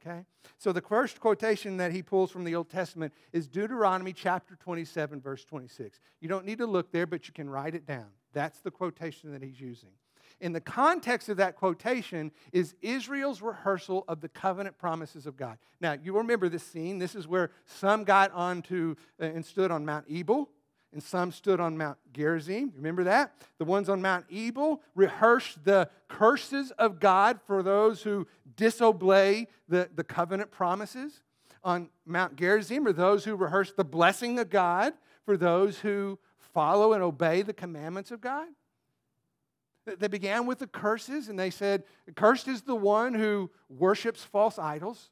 Okay? 0.00 0.24
So 0.58 0.72
the 0.72 0.80
first 0.80 1.20
quotation 1.20 1.78
that 1.78 1.90
he 1.90 2.02
pulls 2.02 2.30
from 2.30 2.44
the 2.44 2.54
Old 2.54 2.70
Testament 2.70 3.12
is 3.32 3.48
Deuteronomy 3.48 4.12
chapter 4.12 4.54
27, 4.54 5.20
verse 5.20 5.44
26. 5.44 5.98
You 6.20 6.28
don't 6.28 6.46
need 6.46 6.58
to 6.58 6.66
look 6.66 6.92
there, 6.92 7.06
but 7.06 7.26
you 7.26 7.34
can 7.34 7.50
write 7.50 7.74
it 7.74 7.86
down. 7.86 8.06
That's 8.32 8.60
the 8.60 8.70
quotation 8.70 9.32
that 9.32 9.42
he's 9.42 9.60
using 9.60 9.90
in 10.40 10.52
the 10.52 10.60
context 10.60 11.28
of 11.28 11.38
that 11.38 11.56
quotation 11.56 12.30
is 12.52 12.74
Israel's 12.82 13.40
rehearsal 13.40 14.04
of 14.08 14.20
the 14.20 14.28
covenant 14.28 14.78
promises 14.78 15.26
of 15.26 15.36
God. 15.36 15.58
Now, 15.80 15.92
you 15.92 16.16
remember 16.16 16.48
this 16.48 16.62
scene. 16.62 16.98
This 16.98 17.14
is 17.14 17.26
where 17.26 17.50
some 17.64 18.04
got 18.04 18.32
onto 18.32 18.96
uh, 19.20 19.24
and 19.24 19.44
stood 19.44 19.70
on 19.70 19.86
Mount 19.86 20.04
Ebal, 20.10 20.48
and 20.92 21.02
some 21.02 21.32
stood 21.32 21.60
on 21.60 21.76
Mount 21.76 21.98
Gerizim. 22.12 22.72
Remember 22.76 23.04
that? 23.04 23.34
The 23.58 23.64
ones 23.64 23.88
on 23.88 24.00
Mount 24.02 24.26
Ebal 24.30 24.82
rehearsed 24.94 25.64
the 25.64 25.90
curses 26.08 26.70
of 26.72 27.00
God 27.00 27.40
for 27.46 27.62
those 27.62 28.02
who 28.02 28.26
disobey 28.56 29.48
the, 29.68 29.88
the 29.94 30.04
covenant 30.04 30.50
promises. 30.50 31.22
On 31.64 31.90
Mount 32.04 32.36
Gerizim 32.36 32.86
are 32.86 32.92
those 32.92 33.24
who 33.24 33.36
rehearse 33.36 33.72
the 33.72 33.84
blessing 33.84 34.38
of 34.38 34.50
God 34.50 34.94
for 35.24 35.36
those 35.36 35.80
who 35.80 36.18
follow 36.38 36.92
and 36.92 37.02
obey 37.02 37.42
the 37.42 37.52
commandments 37.52 38.10
of 38.10 38.20
God. 38.20 38.46
They 39.86 40.08
began 40.08 40.46
with 40.46 40.58
the 40.58 40.66
curses, 40.66 41.28
and 41.28 41.38
they 41.38 41.50
said, 41.50 41.84
Cursed 42.16 42.48
is 42.48 42.62
the 42.62 42.74
one 42.74 43.14
who 43.14 43.50
worships 43.68 44.24
false 44.24 44.58
idols. 44.58 45.10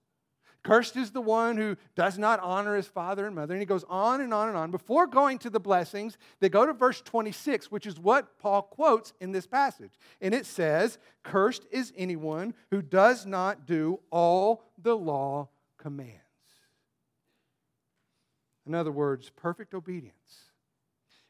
Cursed 0.64 0.96
is 0.96 1.10
the 1.10 1.20
one 1.20 1.58
who 1.58 1.76
does 1.94 2.18
not 2.18 2.40
honor 2.40 2.74
his 2.74 2.86
father 2.86 3.26
and 3.26 3.36
mother. 3.36 3.52
And 3.52 3.60
he 3.60 3.66
goes 3.66 3.84
on 3.88 4.22
and 4.22 4.32
on 4.32 4.48
and 4.48 4.56
on. 4.56 4.70
Before 4.70 5.06
going 5.06 5.38
to 5.40 5.50
the 5.50 5.60
blessings, 5.60 6.16
they 6.40 6.48
go 6.48 6.64
to 6.64 6.72
verse 6.72 7.02
26, 7.02 7.70
which 7.70 7.86
is 7.86 8.00
what 8.00 8.38
Paul 8.38 8.62
quotes 8.62 9.12
in 9.20 9.30
this 9.30 9.46
passage. 9.46 9.92
And 10.22 10.34
it 10.34 10.46
says, 10.46 10.98
Cursed 11.22 11.66
is 11.70 11.92
anyone 11.96 12.54
who 12.70 12.80
does 12.80 13.26
not 13.26 13.66
do 13.66 14.00
all 14.10 14.64
the 14.82 14.96
law 14.96 15.50
commands. 15.76 16.20
In 18.66 18.74
other 18.74 18.92
words, 18.92 19.30
perfect 19.36 19.74
obedience 19.74 20.14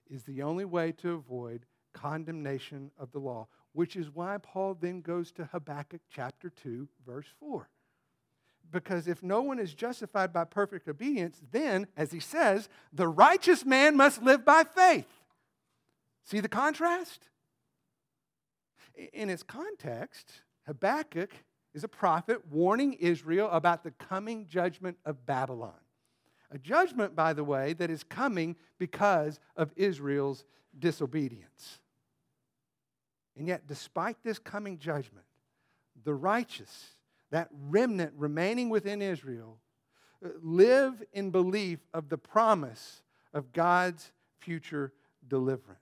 is 0.09 0.23
the 0.23 0.43
only 0.43 0.65
way 0.65 0.93
to 0.93 1.15
avoid 1.15 1.67
condemnation 1.95 2.91
of 2.99 3.11
the 3.13 3.19
law, 3.19 3.47
which 3.73 3.97
is 3.97 4.11
why 4.11 4.37
Paul 4.39 4.77
then 4.79 5.01
goes 5.01 5.33
to 5.33 5.47
Habakkuk 5.47 6.03
chapter 6.11 6.51
2, 6.51 6.87
verse 7.07 7.27
4. 7.41 7.69
Because 8.71 9.09
if 9.09 9.23
no 9.23 9.43
one 9.43 9.59
is 9.59 9.73
justified 9.73 10.33
by 10.33 10.45
perfect 10.45 10.89
obedience, 10.89 11.41
then, 11.53 11.87
as 11.97 12.13
he 12.13 12.21
says, 12.21 12.69
the 12.93 13.09
righteous 13.09 13.65
man 13.65 13.97
must 13.97 14.23
live 14.23 14.45
by 14.45 14.65
faith. 14.65 15.09
See 16.25 16.41
the 16.41 16.49
contrast? 16.49 17.29
In 19.13 19.29
its 19.29 19.43
context, 19.43 20.33
Habakkuk 20.67 21.33
is 21.75 21.85
a 21.85 21.89
prophet 21.89 22.47
warning 22.51 22.95
Israel 22.95 23.49
about 23.51 23.85
the 23.85 23.91
coming 23.91 24.47
judgment 24.47 24.97
of 25.05 25.27
Babylon. 25.27 25.75
A 26.51 26.59
judgment, 26.59 27.17
by 27.17 27.33
the 27.33 27.45
way, 27.45 27.73
that 27.75 27.91
is 27.91 28.05
coming 28.05 28.57
because 28.79 29.41
of 29.57 29.73
Israel's 29.77 30.45
disobedience. 30.79 31.81
And 33.37 33.49
yet, 33.49 33.67
despite 33.67 34.17
this 34.23 34.39
coming 34.39 34.79
judgment, 34.79 35.27
the 36.05 36.15
righteous, 36.15 36.95
that 37.31 37.49
remnant 37.69 38.13
remaining 38.17 38.69
within 38.69 39.03
Israel, 39.03 39.59
uh, 40.25 40.29
live 40.43 41.03
in 41.13 41.31
belief 41.31 41.81
of 41.93 42.09
the 42.09 42.19
promise 42.19 43.03
of 43.33 43.53
God's 43.53 44.13
future 44.39 44.93
deliverance. 45.27 45.81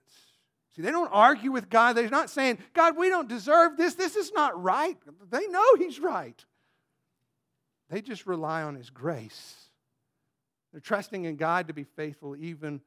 See, 0.75 0.81
they 0.81 0.89
don't 0.89 1.11
argue 1.11 1.51
with 1.51 1.69
God. 1.69 1.93
They're 1.93 2.09
not 2.09 2.31
saying, 2.31 2.57
God, 2.73 2.97
we 2.97 3.09
don't 3.09 3.29
deserve 3.29 3.77
this. 3.77 3.93
This 3.93 4.15
is 4.15 4.31
not 4.33 4.61
right. 4.61 4.97
They 5.29 5.47
know 5.47 5.75
He's 5.77 5.99
right. 5.99 6.43
They 7.89 8.01
just 8.01 8.25
rely 8.25 8.63
on 8.63 8.75
His 8.75 8.89
grace. 8.89 9.55
They're 10.71 10.81
trusting 10.81 11.25
in 11.25 11.35
God 11.35 11.67
to 11.67 11.73
be 11.73 11.83
faithful 11.83 12.35
even 12.35 12.81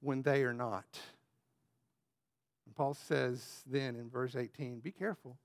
when 0.00 0.20
they 0.20 0.42
are 0.42 0.52
not. 0.52 1.00
Paul 2.80 2.94
says 2.94 3.62
then 3.66 3.94
in 3.94 4.08
verse 4.08 4.34
18, 4.34 4.80
be 4.80 4.90
careful. 4.90 5.36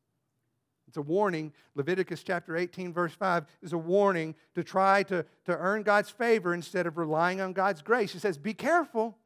It's 0.87 0.95
a 0.95 1.01
warning. 1.01 1.51
Leviticus 1.75 2.23
chapter 2.23 2.55
18, 2.55 2.93
verse 2.93 3.11
5 3.11 3.43
is 3.61 3.73
a 3.73 3.77
warning 3.77 4.35
to 4.53 4.63
try 4.63 5.03
to, 5.03 5.25
to 5.43 5.57
earn 5.57 5.83
God's 5.83 6.09
favor 6.09 6.53
instead 6.53 6.87
of 6.87 6.97
relying 6.97 7.41
on 7.41 7.51
God's 7.51 7.81
grace. 7.81 8.13
He 8.13 8.19
says, 8.19 8.37
Be 8.37 8.53
careful, 8.53 9.17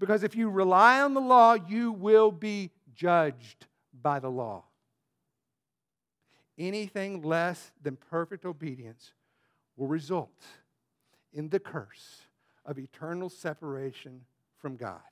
because 0.00 0.22
if 0.22 0.34
you 0.34 0.48
rely 0.48 1.02
on 1.02 1.12
the 1.12 1.20
law, 1.20 1.52
you 1.52 1.92
will 1.92 2.32
be 2.32 2.70
judged 2.94 3.66
by 3.92 4.20
the 4.20 4.30
law. 4.30 4.64
Anything 6.56 7.20
less 7.20 7.72
than 7.82 7.96
perfect 7.96 8.46
obedience 8.46 9.12
will 9.76 9.88
result 9.88 10.46
in 11.34 11.50
the 11.50 11.60
curse 11.60 12.22
of 12.64 12.78
eternal 12.78 13.28
separation 13.28 14.22
from 14.62 14.76
God. 14.76 15.02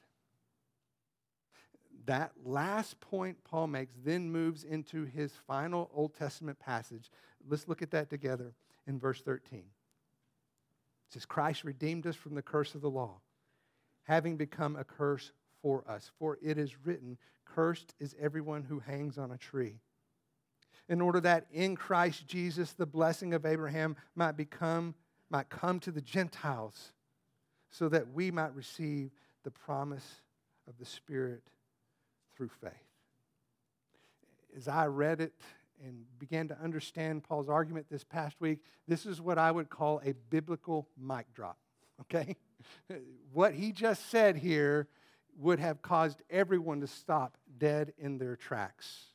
That 2.07 2.33
last 2.45 3.01
point 3.01 3.37
Paul 3.45 3.66
makes 3.66 3.92
then 4.05 4.31
moves 4.31 4.64
into 4.64 5.05
his 5.05 5.33
final 5.47 5.90
Old 5.92 6.14
Testament 6.14 6.59
passage. 6.59 7.11
Let's 7.49 7.69
look 7.69 7.83
at 7.83 7.90
that 7.90 8.11
together 8.11 8.55
in 8.87 8.99
verse 8.99 9.21
13. 9.21 9.59
It 9.59 9.64
says, 11.12 11.27
Christ 11.27 11.64
redeemed 11.64 12.07
us 12.07 12.16
from 12.16 12.35
the 12.35 12.42
curse 12.42 12.75
of 12.75 12.81
the 12.81 12.90
law, 12.90 13.21
having 14.05 14.37
become 14.37 14.77
a 14.77 14.85
curse 14.85 15.33
for 15.62 15.85
us. 15.88 16.11
For 16.19 16.38
it 16.42 16.59
is 16.59 16.77
written, 16.85 17.19
Cursed 17.45 17.95
is 17.99 18.14
everyone 18.21 18.62
who 18.62 18.79
hangs 18.79 19.19
on 19.19 19.33
a 19.33 19.38
tree. 19.38 19.81
In 20.88 21.01
order 21.01 21.21
that 21.21 21.47
in 21.53 21.75
Christ 21.75 22.27
Jesus 22.29 22.73
the 22.73 22.87
blessing 22.87 23.35
of 23.35 23.45
Abraham 23.45 23.97
might 24.14 24.37
become 24.37 24.95
might 25.29 25.49
come 25.49 25.81
to 25.81 25.90
the 25.90 26.01
Gentiles, 26.01 26.92
so 27.69 27.88
that 27.88 28.12
we 28.12 28.31
might 28.31 28.55
receive 28.55 29.11
the 29.42 29.51
promise 29.51 30.23
of 30.69 30.79
the 30.79 30.85
Spirit 30.85 31.42
through 32.37 32.51
faith. 32.61 32.72
As 34.57 34.68
I 34.68 34.87
read 34.87 35.20
it 35.20 35.35
and 35.85 36.05
began 36.18 36.49
to 36.49 36.59
understand 36.61 37.25
Paul's 37.25 37.49
argument 37.49 37.87
this 37.90 38.05
past 38.05 38.37
week, 38.40 38.61
this 38.88 39.07
is 39.07 39.20
what 39.20 39.38
I 39.38 39.51
would 39.51 39.68
call 39.68 40.01
a 40.05 40.12
biblical 40.31 40.88
mic 40.99 41.33
drop, 41.35 41.59
okay? 42.03 42.37
what 43.33 43.55
he 43.55 43.72
just 43.72 44.11
said 44.11 44.37
here 44.37 44.88
would 45.38 45.59
have 45.59 45.83
caused 45.83 46.22
everyone 46.31 46.81
to 46.81 46.87
stop 46.87 47.37
dead 47.59 47.92
in 47.99 48.18
their 48.18 48.37
tracks. 48.37 49.07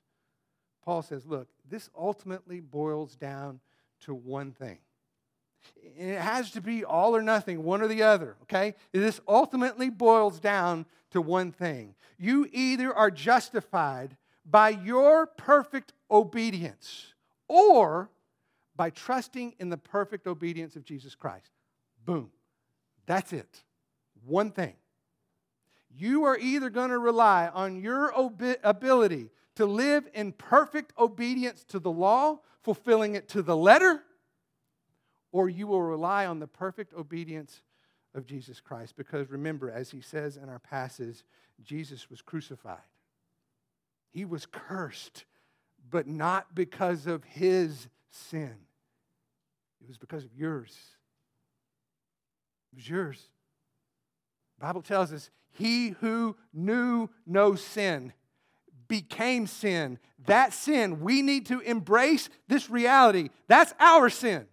Paul 0.84 1.02
says, 1.02 1.26
look, 1.26 1.48
this 1.68 1.90
ultimately 1.98 2.60
boils 2.60 3.16
down 3.16 3.60
to 4.02 4.14
one 4.14 4.52
thing. 4.52 4.80
It 5.98 6.20
has 6.20 6.52
to 6.52 6.62
be 6.62 6.84
all 6.84 7.16
or 7.16 7.22
nothing, 7.22 7.64
one 7.64 7.82
or 7.82 7.88
the 7.88 8.04
other, 8.04 8.36
okay? 8.44 8.76
This 8.92 9.20
ultimately 9.28 9.90
boils 9.90 10.40
down 10.40 10.86
to 11.12 11.22
one 11.22 11.52
thing. 11.52 11.96
You 12.18 12.48
either 12.52 12.94
are 12.94 13.12
justified 13.12 14.18
by 14.46 14.70
your 14.70 15.28
perfect 15.28 15.94
obedience 16.10 17.14
or 17.48 18.10
by 18.76 18.90
trusting 18.90 19.54
in 19.60 19.70
the 19.70 19.78
perfect 19.78 20.28
obedience 20.28 20.76
of 20.76 20.84
Jesus 20.84 21.14
Christ. 21.14 21.52
Boom. 22.06 22.32
That's 23.06 23.34
it. 23.34 23.64
One 24.26 24.52
thing. 24.52 24.74
You 25.96 26.24
are 26.24 26.38
either 26.38 26.70
going 26.70 26.90
to 26.90 26.98
rely 26.98 27.50
on 27.54 27.82
your 27.82 28.14
ability 28.64 29.30
to 29.56 29.66
live 29.66 30.08
in 30.14 30.32
perfect 30.32 30.94
obedience 30.98 31.64
to 31.66 31.80
the 31.80 31.92
law, 31.92 32.40
fulfilling 32.64 33.16
it 33.16 33.28
to 33.30 33.42
the 33.42 33.58
letter, 33.58 34.04
or 35.32 35.50
you 35.50 35.68
will 35.68 35.82
rely 35.82 36.26
on 36.26 36.40
the 36.40 36.48
perfect 36.48 36.94
obedience 36.94 37.62
of 38.14 38.26
Jesus 38.26 38.60
Christ. 38.60 38.96
Because 38.96 39.30
remember, 39.30 39.72
as 39.72 39.92
he 39.92 40.02
says 40.02 40.38
in 40.38 40.50
our 40.50 40.60
passage, 40.60 41.24
Jesus 41.64 42.10
was 42.10 42.22
crucified. 42.22 42.78
He 44.12 44.26
was 44.26 44.46
cursed, 44.46 45.26
but 45.90 46.08
not 46.08 46.54
because 46.54 47.08
of 47.08 47.24
his 47.24 47.88
sin. 48.10 48.56
It 49.82 49.88
was 49.88 49.98
because 49.98 50.26
of 50.26 50.36
yours. 50.36 50.78
It 52.74 52.76
was 52.76 52.90
yours. 52.90 53.22
The 54.60 54.66
Bible 54.66 54.82
tells 54.82 55.14
us, 55.14 55.30
he 55.50 55.90
who 55.90 56.36
knew 56.54 57.10
no 57.26 57.56
sin 57.56 58.14
became 58.88 59.48
sin. 59.48 59.98
That 60.26 60.54
sin, 60.54 61.02
we 61.02 61.22
need 61.22 61.46
to 61.48 61.62
embrace 61.62 62.30
this 62.48 62.70
reality. 62.70 63.30
That's 63.48 63.74
our 63.80 64.10
sin. 64.10 64.48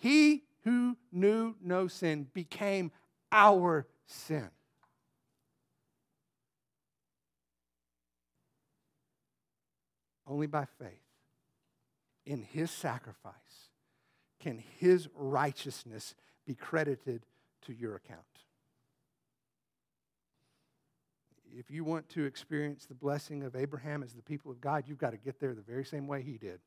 He 0.00 0.44
who 0.64 0.96
knew 1.12 1.54
no 1.62 1.86
sin 1.86 2.26
became 2.32 2.90
our 3.30 3.86
sin. 4.06 4.48
Only 10.26 10.46
by 10.46 10.64
faith 10.78 10.88
in 12.24 12.42
his 12.42 12.70
sacrifice 12.70 13.34
can 14.38 14.62
his 14.78 15.08
righteousness 15.14 16.14
be 16.46 16.54
credited 16.54 17.26
to 17.66 17.74
your 17.74 17.96
account. 17.96 18.20
If 21.52 21.70
you 21.70 21.84
want 21.84 22.08
to 22.10 22.24
experience 22.24 22.86
the 22.86 22.94
blessing 22.94 23.42
of 23.42 23.54
Abraham 23.54 24.02
as 24.02 24.14
the 24.14 24.22
people 24.22 24.50
of 24.50 24.62
God, 24.62 24.84
you've 24.86 24.98
got 24.98 25.10
to 25.10 25.18
get 25.18 25.40
there 25.40 25.54
the 25.54 25.60
very 25.60 25.84
same 25.84 26.06
way 26.06 26.22
he 26.22 26.38
did 26.38 26.60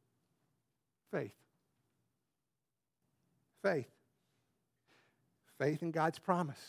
faith 1.10 1.34
faith. 3.64 3.90
Faith 5.58 5.82
in 5.82 5.92
God's 5.92 6.20
promise. 6.20 6.62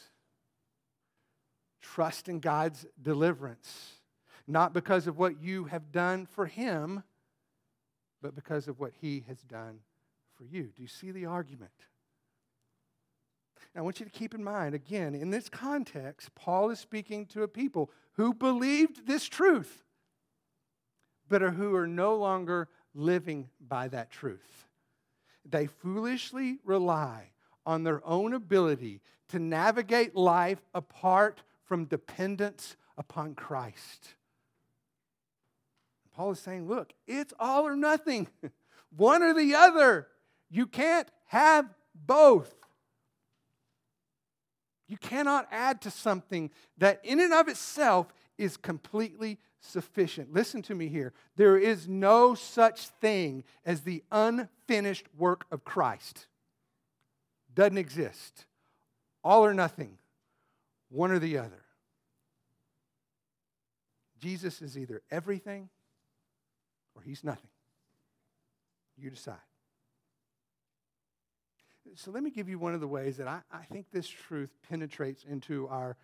Trust 1.83 2.29
in 2.29 2.41
God's 2.41 2.87
deliverance. 3.03 3.93
Not 4.47 4.73
because 4.73 5.07
of 5.07 5.19
what 5.19 5.43
you 5.43 5.65
have 5.65 5.93
done 5.93 6.27
for 6.27 6.47
Him, 6.47 7.03
but 8.23 8.35
because 8.35 8.69
of 8.69 8.81
what 8.81 8.93
He 9.01 9.25
has 9.29 9.43
done 9.43 9.81
for 10.37 10.45
you. 10.45 10.71
Do 10.75 10.83
you 10.83 10.89
see 10.89 11.11
the 11.11 11.27
argument? 11.27 11.73
Now, 13.75 13.81
I 13.81 13.85
want 13.85 14.01
you 14.01 14.07
to 14.07 14.13
keep 14.13 14.35
in 14.35 14.45
mind, 14.45 14.75
again, 14.75 15.15
in 15.15 15.31
this 15.31 15.49
context, 15.49 16.35
Paul 16.35 16.71
is 16.71 16.79
speaking 16.79 17.27
to 17.27 17.43
a 17.43 17.49
people 17.49 17.91
who 18.13 18.33
believed 18.33 19.07
this 19.07 19.27
truth, 19.27 19.83
but 21.29 21.43
who 21.43 21.75
are 21.75 21.87
no 21.87 22.15
longer 22.15 22.69
living 22.95 23.49
by 23.61 23.89
that 23.89 24.11
truth. 24.11 24.64
They 25.45 25.67
foolishly 25.67 26.59
rely 26.65 27.31
on 27.67 27.85
their 27.85 28.07
own 28.07 28.33
ability 28.35 29.01
to 29.29 29.39
navigate 29.39 30.15
life 30.15 30.63
apart 30.75 31.43
from 31.65 31.87
dependence 31.87 32.77
upon 32.97 33.35
Christ. 33.35 34.15
Paul 36.15 36.33
is 36.33 36.39
saying, 36.39 36.69
look, 36.69 36.93
it's 37.07 37.35
all 37.41 37.67
or 37.67 37.75
nothing, 37.75 38.29
one 38.97 39.23
or 39.23 39.35
the 39.35 39.55
other. 39.55 40.09
You 40.49 40.67
can't 40.67 41.09
have 41.27 41.69
both. 41.95 42.55
You 44.87 44.97
cannot 44.97 45.49
add 45.51 45.81
to 45.83 45.91
something 45.91 46.51
that, 46.79 47.01
in 47.03 47.19
and 47.19 47.33
of 47.33 47.49
itself, 47.49 48.13
is 48.39 48.57
completely 48.57 49.39
sufficient. 49.61 50.33
Listen 50.33 50.63
to 50.63 50.75
me 50.75 50.89
here. 50.89 51.13
There 51.37 51.57
is 51.57 51.89
no 51.89 52.35
such 52.35 52.89
thing 52.89 53.45
as 53.65 53.83
the 53.83 54.03
unfinished 54.11 55.07
work 55.17 55.47
of 55.51 55.65
Christ. 55.65 56.27
Doesn't 57.55 57.79
exist. 57.79 58.47
All 59.23 59.45
or 59.45 59.55
nothing, 59.55 59.99
one 60.91 61.11
or 61.11 61.19
the 61.19 61.39
other. 61.39 61.65
Jesus 64.21 64.63
is 64.63 64.77
either 64.77 65.03
everything 65.11 65.69
or 66.95 67.03
he's 67.03 67.25
nothing. 67.25 67.51
You 68.97 69.11
decide. 69.11 69.37
So 71.97 72.11
let 72.11 72.23
me 72.23 72.31
give 72.31 72.49
you 72.49 72.59
one 72.59 72.75
of 72.75 72.81
the 72.81 72.89
ways 72.89 73.19
that 73.19 73.29
I, 73.29 73.41
I 73.53 73.65
think 73.65 73.87
this 73.93 74.09
truth 74.09 74.51
penetrates 74.69 75.25
into 75.25 75.69
our 75.69 75.97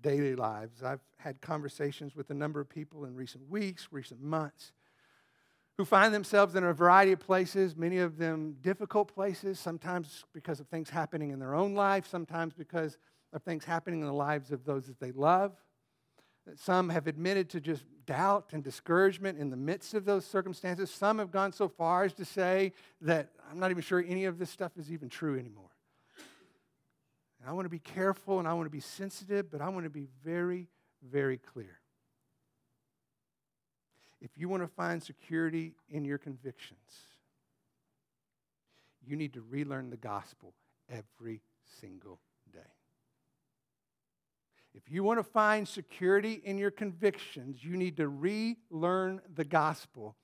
daily 0.00 0.36
lives. 0.36 0.82
I've 0.82 1.00
had 1.18 1.40
conversations 1.40 2.14
with 2.14 2.30
a 2.30 2.34
number 2.34 2.60
of 2.60 2.68
people 2.68 3.04
in 3.04 3.14
recent 3.14 3.48
weeks, 3.48 3.88
recent 3.90 4.22
months, 4.22 4.72
who 5.76 5.84
find 5.84 6.12
themselves 6.12 6.56
in 6.56 6.64
a 6.64 6.72
variety 6.72 7.12
of 7.12 7.20
places, 7.20 7.76
many 7.76 7.98
of 7.98 8.18
them 8.18 8.56
difficult 8.62 9.14
places, 9.14 9.60
sometimes 9.60 10.24
because 10.32 10.60
of 10.60 10.66
things 10.68 10.90
happening 10.90 11.30
in 11.30 11.38
their 11.38 11.54
own 11.54 11.74
life, 11.74 12.06
sometimes 12.06 12.52
because 12.52 12.98
of 13.32 13.42
things 13.42 13.64
happening 13.64 14.00
in 14.00 14.06
the 14.06 14.12
lives 14.12 14.50
of 14.50 14.64
those 14.64 14.86
that 14.86 14.98
they 14.98 15.12
love. 15.12 15.52
Some 16.56 16.88
have 16.88 17.06
admitted 17.06 17.50
to 17.50 17.60
just 17.60 17.84
doubt 18.06 18.48
and 18.52 18.64
discouragement 18.64 19.38
in 19.38 19.50
the 19.50 19.56
midst 19.56 19.94
of 19.94 20.04
those 20.04 20.24
circumstances. 20.24 20.90
Some 20.90 21.18
have 21.18 21.30
gone 21.30 21.52
so 21.52 21.68
far 21.68 22.04
as 22.04 22.14
to 22.14 22.24
say 22.24 22.72
that 23.02 23.28
I'm 23.50 23.60
not 23.60 23.70
even 23.70 23.82
sure 23.82 24.02
any 24.06 24.24
of 24.24 24.38
this 24.38 24.50
stuff 24.50 24.72
is 24.78 24.90
even 24.90 25.08
true 25.08 25.38
anymore. 25.38 25.67
I 27.48 27.52
want 27.52 27.64
to 27.64 27.70
be 27.70 27.78
careful 27.78 28.38
and 28.40 28.46
I 28.46 28.52
want 28.52 28.66
to 28.66 28.70
be 28.70 28.80
sensitive, 28.80 29.50
but 29.50 29.62
I 29.62 29.70
want 29.70 29.84
to 29.84 29.90
be 29.90 30.06
very, 30.22 30.66
very 31.02 31.38
clear. 31.38 31.80
If 34.20 34.36
you 34.36 34.50
want 34.50 34.62
to 34.62 34.68
find 34.68 35.02
security 35.02 35.72
in 35.88 36.04
your 36.04 36.18
convictions, 36.18 36.78
you 39.02 39.16
need 39.16 39.32
to 39.32 39.40
relearn 39.40 39.88
the 39.88 39.96
gospel 39.96 40.52
every 40.90 41.40
single 41.80 42.20
day. 42.52 42.58
If 44.74 44.90
you 44.90 45.02
want 45.02 45.18
to 45.18 45.24
find 45.24 45.66
security 45.66 46.42
in 46.44 46.58
your 46.58 46.70
convictions, 46.70 47.64
you 47.64 47.78
need 47.78 47.96
to 47.96 48.08
relearn 48.08 49.22
the 49.34 49.44
gospel 49.44 50.16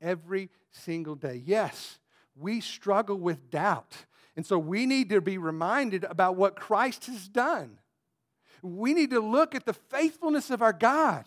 every 0.00 0.50
single 0.72 1.14
day. 1.14 1.40
Yes, 1.46 2.00
we 2.34 2.60
struggle 2.60 3.18
with 3.18 3.52
doubt. 3.52 3.94
And 4.36 4.46
so 4.46 4.58
we 4.58 4.86
need 4.86 5.10
to 5.10 5.20
be 5.20 5.38
reminded 5.38 6.04
about 6.04 6.36
what 6.36 6.56
Christ 6.56 7.06
has 7.06 7.28
done. 7.28 7.78
We 8.62 8.94
need 8.94 9.10
to 9.10 9.20
look 9.20 9.54
at 9.54 9.66
the 9.66 9.72
faithfulness 9.72 10.50
of 10.50 10.62
our 10.62 10.72
God, 10.72 11.26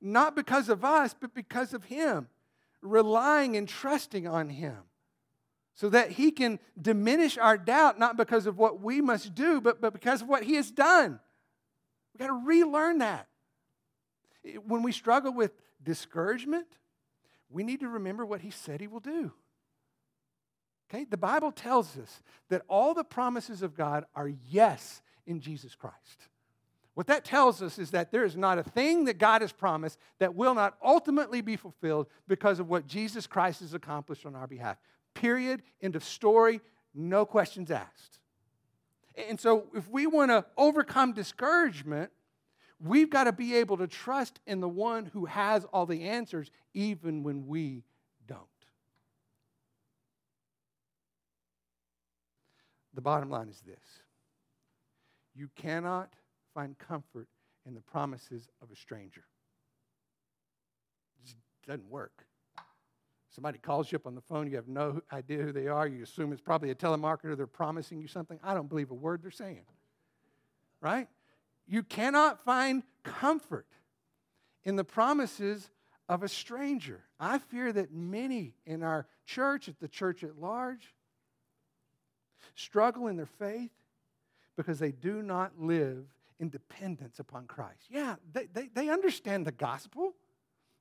not 0.00 0.36
because 0.36 0.68
of 0.68 0.84
us, 0.84 1.14
but 1.18 1.34
because 1.34 1.72
of 1.72 1.84
Him, 1.84 2.28
relying 2.82 3.56
and 3.56 3.68
trusting 3.68 4.28
on 4.28 4.50
Him 4.50 4.76
so 5.74 5.88
that 5.88 6.12
He 6.12 6.30
can 6.30 6.60
diminish 6.80 7.36
our 7.36 7.58
doubt, 7.58 7.98
not 7.98 8.16
because 8.16 8.46
of 8.46 8.58
what 8.58 8.80
we 8.80 9.00
must 9.00 9.34
do, 9.34 9.60
but, 9.60 9.80
but 9.80 9.92
because 9.92 10.22
of 10.22 10.28
what 10.28 10.44
He 10.44 10.54
has 10.54 10.70
done. 10.70 11.18
We've 12.12 12.28
got 12.28 12.32
to 12.32 12.46
relearn 12.46 12.98
that. 12.98 13.26
When 14.66 14.82
we 14.82 14.92
struggle 14.92 15.32
with 15.32 15.52
discouragement, 15.82 16.66
we 17.50 17.64
need 17.64 17.80
to 17.80 17.88
remember 17.88 18.24
what 18.24 18.42
He 18.42 18.50
said 18.50 18.80
He 18.80 18.86
will 18.86 19.00
do. 19.00 19.32
Okay? 20.94 21.04
The 21.04 21.16
Bible 21.16 21.50
tells 21.50 21.98
us 21.98 22.22
that 22.48 22.62
all 22.68 22.94
the 22.94 23.04
promises 23.04 23.62
of 23.62 23.76
God 23.76 24.04
are 24.14 24.28
yes 24.50 25.02
in 25.26 25.40
Jesus 25.40 25.74
Christ. 25.74 26.28
What 26.94 27.08
that 27.08 27.24
tells 27.24 27.60
us 27.60 27.78
is 27.78 27.90
that 27.90 28.12
there 28.12 28.24
is 28.24 28.36
not 28.36 28.58
a 28.58 28.62
thing 28.62 29.06
that 29.06 29.18
God 29.18 29.40
has 29.40 29.50
promised 29.50 29.98
that 30.20 30.36
will 30.36 30.54
not 30.54 30.76
ultimately 30.82 31.40
be 31.40 31.56
fulfilled 31.56 32.06
because 32.28 32.60
of 32.60 32.68
what 32.68 32.86
Jesus 32.86 33.26
Christ 33.26 33.60
has 33.60 33.74
accomplished 33.74 34.24
on 34.24 34.36
our 34.36 34.46
behalf. 34.46 34.76
Period. 35.14 35.62
End 35.82 35.96
of 35.96 36.04
story. 36.04 36.60
No 36.94 37.26
questions 37.26 37.72
asked. 37.72 38.20
And 39.28 39.40
so, 39.40 39.66
if 39.74 39.88
we 39.88 40.06
want 40.06 40.30
to 40.30 40.44
overcome 40.56 41.12
discouragement, 41.12 42.10
we've 42.80 43.10
got 43.10 43.24
to 43.24 43.32
be 43.32 43.56
able 43.56 43.76
to 43.78 43.86
trust 43.86 44.40
in 44.46 44.60
the 44.60 44.68
one 44.68 45.06
who 45.06 45.24
has 45.24 45.64
all 45.66 45.86
the 45.86 46.02
answers, 46.02 46.50
even 46.74 47.22
when 47.22 47.46
we 47.46 47.84
don't. 48.26 48.42
The 52.94 53.00
bottom 53.00 53.28
line 53.30 53.48
is 53.48 53.60
this 53.60 54.02
you 55.34 55.48
cannot 55.56 56.14
find 56.54 56.78
comfort 56.78 57.28
in 57.66 57.74
the 57.74 57.80
promises 57.80 58.48
of 58.62 58.70
a 58.70 58.76
stranger. 58.76 59.24
It 61.18 61.24
just 61.24 61.36
doesn't 61.66 61.88
work. 61.90 62.24
Somebody 63.30 63.58
calls 63.58 63.90
you 63.90 63.96
up 63.96 64.06
on 64.06 64.14
the 64.14 64.20
phone, 64.20 64.48
you 64.48 64.54
have 64.54 64.68
no 64.68 65.00
idea 65.12 65.42
who 65.42 65.50
they 65.50 65.66
are, 65.66 65.88
you 65.88 66.04
assume 66.04 66.32
it's 66.32 66.40
probably 66.40 66.70
a 66.70 66.74
telemarketer, 66.74 67.36
they're 67.36 67.48
promising 67.48 68.00
you 68.00 68.06
something. 68.06 68.38
I 68.44 68.54
don't 68.54 68.68
believe 68.68 68.92
a 68.92 68.94
word 68.94 69.22
they're 69.22 69.32
saying. 69.32 69.64
Right? 70.80 71.08
You 71.66 71.82
cannot 71.82 72.44
find 72.44 72.84
comfort 73.02 73.66
in 74.62 74.76
the 74.76 74.84
promises 74.84 75.68
of 76.08 76.22
a 76.22 76.28
stranger. 76.28 77.02
I 77.18 77.38
fear 77.38 77.72
that 77.72 77.92
many 77.92 78.54
in 78.66 78.84
our 78.84 79.08
church, 79.26 79.68
at 79.68 79.80
the 79.80 79.88
church 79.88 80.22
at 80.22 80.38
large, 80.38 80.93
struggle 82.54 83.06
in 83.08 83.16
their 83.16 83.26
faith 83.26 83.70
because 84.56 84.78
they 84.78 84.92
do 84.92 85.22
not 85.22 85.52
live 85.58 86.04
in 86.38 86.50
dependence 86.50 87.18
upon 87.18 87.46
Christ. 87.46 87.86
Yeah, 87.90 88.16
they, 88.32 88.46
they, 88.52 88.68
they 88.74 88.88
understand 88.88 89.46
the 89.46 89.52
gospel. 89.52 90.14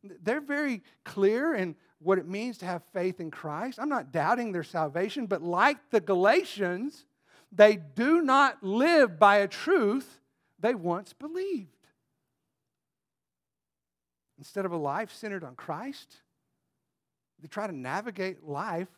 They're 0.04 0.42
very 0.42 0.82
clear 1.06 1.56
in 1.56 1.76
what 2.00 2.18
it 2.18 2.28
means 2.28 2.58
to 2.60 2.66
have 2.66 2.84
faith 2.92 3.20
in 3.20 3.32
Christ. 3.32 3.80
I'm 3.80 3.90
not 3.90 4.12
doubting 4.12 4.52
their 4.52 4.64
salvation, 4.64 5.26
but 5.26 5.42
like 5.42 5.78
the 5.92 6.02
Galatians, 6.02 7.06
they 7.52 7.78
do 7.78 8.22
not 8.22 8.62
live 8.64 9.18
by 9.18 9.38
a 9.38 9.48
truth 9.48 10.20
they 10.60 10.76
once 10.76 11.14
believed. 11.14 11.70
Instead 14.38 14.66
of 14.66 14.72
a 14.72 14.78
life 14.78 15.14
centered 15.14 15.44
on 15.44 15.56
Christ, 15.56 16.18
they 17.40 17.48
try 17.48 17.68
to 17.68 17.74
navigate 17.76 18.44
life 18.44 18.90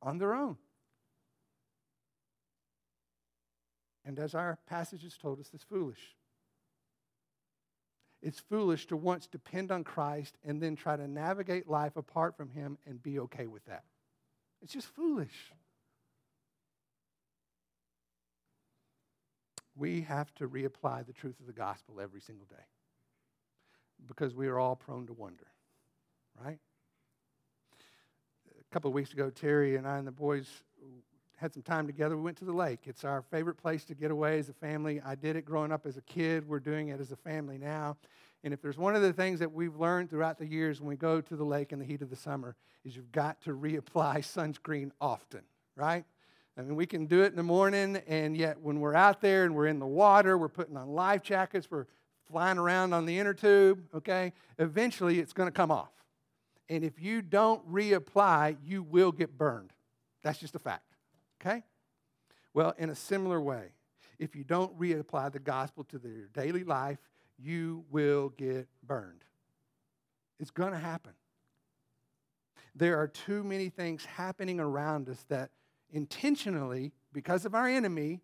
on 0.00 0.18
their 0.18 0.34
own. 0.34 0.56
And 4.04 4.18
as 4.18 4.34
our 4.34 4.58
passage 4.66 5.02
has 5.02 5.16
told 5.16 5.40
us, 5.40 5.50
it's 5.54 5.64
foolish. 5.64 6.16
It's 8.22 8.38
foolish 8.38 8.86
to 8.86 8.96
once 8.96 9.26
depend 9.26 9.72
on 9.72 9.82
Christ 9.84 10.36
and 10.44 10.62
then 10.62 10.76
try 10.76 10.96
to 10.96 11.08
navigate 11.08 11.68
life 11.68 11.96
apart 11.96 12.36
from 12.36 12.50
Him 12.50 12.78
and 12.86 13.02
be 13.02 13.18
okay 13.20 13.46
with 13.46 13.64
that. 13.66 13.84
It's 14.62 14.72
just 14.72 14.86
foolish. 14.88 15.52
We 19.74 20.02
have 20.02 20.32
to 20.36 20.48
reapply 20.48 21.06
the 21.06 21.12
truth 21.12 21.40
of 21.40 21.46
the 21.46 21.52
gospel 21.52 22.00
every 22.00 22.20
single 22.20 22.46
day 22.46 22.64
because 24.06 24.34
we 24.34 24.48
are 24.48 24.58
all 24.58 24.76
prone 24.76 25.06
to 25.06 25.12
wonder, 25.12 25.46
right? 26.44 26.58
A 28.50 28.74
couple 28.74 28.88
of 28.88 28.94
weeks 28.94 29.12
ago, 29.12 29.30
Terry 29.30 29.76
and 29.76 29.86
I 29.86 29.98
and 29.98 30.06
the 30.06 30.12
boys 30.12 30.48
had 31.42 31.52
some 31.52 31.62
time 31.62 31.88
together. 31.88 32.16
We 32.16 32.22
went 32.22 32.36
to 32.38 32.44
the 32.44 32.52
lake. 32.52 32.82
It's 32.84 33.04
our 33.04 33.20
favorite 33.20 33.56
place 33.56 33.84
to 33.86 33.96
get 33.96 34.12
away 34.12 34.38
as 34.38 34.48
a 34.48 34.52
family. 34.52 35.02
I 35.04 35.16
did 35.16 35.34
it 35.34 35.44
growing 35.44 35.72
up 35.72 35.86
as 35.86 35.96
a 35.96 36.02
kid. 36.02 36.46
We're 36.46 36.60
doing 36.60 36.88
it 36.88 37.00
as 37.00 37.10
a 37.10 37.16
family 37.16 37.58
now. 37.58 37.96
And 38.44 38.54
if 38.54 38.62
there's 38.62 38.78
one 38.78 38.94
of 38.94 39.02
the 39.02 39.12
things 39.12 39.40
that 39.40 39.52
we've 39.52 39.74
learned 39.74 40.08
throughout 40.08 40.38
the 40.38 40.46
years 40.46 40.80
when 40.80 40.88
we 40.88 40.94
go 40.94 41.20
to 41.20 41.36
the 41.36 41.44
lake 41.44 41.72
in 41.72 41.80
the 41.80 41.84
heat 41.84 42.00
of 42.00 42.10
the 42.10 42.16
summer, 42.16 42.54
is 42.84 42.94
you've 42.94 43.10
got 43.10 43.40
to 43.42 43.50
reapply 43.50 44.18
sunscreen 44.18 44.92
often, 45.00 45.42
right? 45.74 46.04
I 46.56 46.62
mean, 46.62 46.76
we 46.76 46.86
can 46.86 47.06
do 47.06 47.22
it 47.22 47.32
in 47.32 47.36
the 47.36 47.42
morning, 47.42 48.00
and 48.06 48.36
yet 48.36 48.60
when 48.60 48.78
we're 48.78 48.94
out 48.94 49.20
there 49.20 49.44
and 49.44 49.56
we're 49.56 49.66
in 49.66 49.80
the 49.80 49.86
water, 49.86 50.38
we're 50.38 50.48
putting 50.48 50.76
on 50.76 50.90
life 50.90 51.22
jackets, 51.22 51.68
we're 51.68 51.86
flying 52.30 52.58
around 52.58 52.92
on 52.92 53.04
the 53.04 53.18
inner 53.18 53.34
tube, 53.34 53.82
okay? 53.92 54.32
Eventually, 54.60 55.18
it's 55.18 55.32
going 55.32 55.48
to 55.48 55.52
come 55.52 55.72
off. 55.72 55.90
And 56.68 56.84
if 56.84 57.00
you 57.02 57.20
don't 57.20 57.68
reapply, 57.70 58.58
you 58.64 58.84
will 58.84 59.10
get 59.10 59.36
burned. 59.36 59.72
That's 60.22 60.38
just 60.38 60.54
a 60.54 60.60
fact. 60.60 60.91
Okay? 61.44 61.64
Well, 62.54 62.74
in 62.78 62.90
a 62.90 62.94
similar 62.94 63.40
way, 63.40 63.72
if 64.18 64.36
you 64.36 64.44
don't 64.44 64.78
reapply 64.78 65.32
the 65.32 65.38
gospel 65.38 65.84
to 65.84 66.00
your 66.02 66.28
daily 66.28 66.64
life, 66.64 66.98
you 67.38 67.84
will 67.90 68.28
get 68.30 68.68
burned. 68.86 69.24
It's 70.38 70.50
going 70.50 70.72
to 70.72 70.78
happen. 70.78 71.12
There 72.74 72.98
are 72.98 73.08
too 73.08 73.42
many 73.42 73.68
things 73.68 74.04
happening 74.04 74.60
around 74.60 75.08
us 75.08 75.24
that 75.28 75.50
intentionally, 75.90 76.92
because 77.12 77.44
of 77.44 77.54
our 77.54 77.66
enemy, 77.66 78.20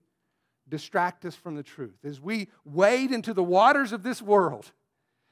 distract 0.68 1.24
us 1.24 1.35
from 1.35 1.54
the 1.54 1.62
truth. 1.62 1.98
As 2.04 2.20
we 2.20 2.48
wade 2.64 3.11
into 3.11 3.35
the 3.35 3.42
waters 3.42 3.92
of 3.92 4.02
this 4.02 4.22
world, 4.22 4.72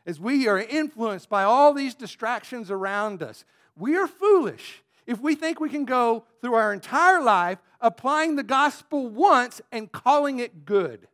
as 0.04 0.18
we 0.18 0.48
are 0.48 0.58
influenced 0.58 1.28
by 1.28 1.44
all 1.44 1.72
these 1.72 1.94
distractions 1.94 2.70
around 2.70 3.22
us, 3.22 3.44
we 3.76 3.96
are 3.96 4.06
foolish 4.06 4.82
if 5.06 5.20
we 5.20 5.34
think 5.34 5.60
we 5.60 5.68
can 5.68 5.84
go 5.84 6.24
through 6.40 6.54
our 6.54 6.72
entire 6.72 7.22
life 7.22 7.58
applying 7.80 8.36
the 8.36 8.42
gospel 8.42 9.08
once 9.08 9.60
and 9.70 9.92
calling 9.92 10.38
it 10.38 10.64
good. 10.64 11.08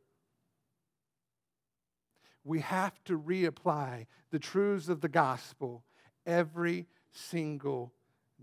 We 2.45 2.61
have 2.61 3.03
to 3.05 3.19
reapply 3.19 4.07
the 4.31 4.39
truths 4.39 4.89
of 4.89 5.01
the 5.01 5.09
gospel 5.09 5.85
every 6.27 6.87
single 7.13 7.93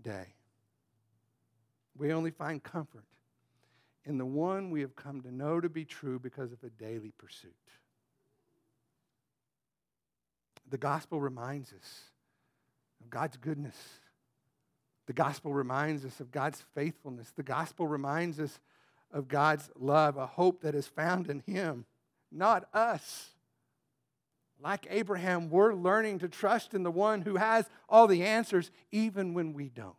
day. 0.00 0.34
We 1.96 2.12
only 2.12 2.30
find 2.30 2.62
comfort 2.62 3.04
in 4.04 4.16
the 4.16 4.24
one 4.24 4.70
we 4.70 4.80
have 4.80 4.96
come 4.96 5.20
to 5.22 5.34
know 5.34 5.60
to 5.60 5.68
be 5.68 5.84
true 5.84 6.18
because 6.18 6.52
of 6.52 6.62
a 6.64 6.70
daily 6.70 7.12
pursuit. 7.18 7.52
The 10.70 10.78
gospel 10.78 11.20
reminds 11.20 11.72
us 11.72 12.04
of 13.02 13.10
God's 13.10 13.36
goodness 13.36 13.76
the 15.10 15.14
gospel 15.14 15.52
reminds 15.52 16.04
us 16.04 16.20
of 16.20 16.30
God's 16.30 16.62
faithfulness. 16.72 17.32
The 17.34 17.42
gospel 17.42 17.88
reminds 17.88 18.38
us 18.38 18.60
of 19.10 19.26
God's 19.26 19.68
love, 19.76 20.16
a 20.16 20.24
hope 20.24 20.60
that 20.60 20.76
is 20.76 20.86
found 20.86 21.28
in 21.28 21.40
Him, 21.40 21.84
not 22.30 22.68
us. 22.72 23.30
Like 24.62 24.86
Abraham, 24.88 25.50
we're 25.50 25.74
learning 25.74 26.20
to 26.20 26.28
trust 26.28 26.74
in 26.74 26.84
the 26.84 26.92
one 26.92 27.22
who 27.22 27.38
has 27.38 27.68
all 27.88 28.06
the 28.06 28.22
answers, 28.22 28.70
even 28.92 29.34
when 29.34 29.52
we 29.52 29.68
don't. 29.68 29.96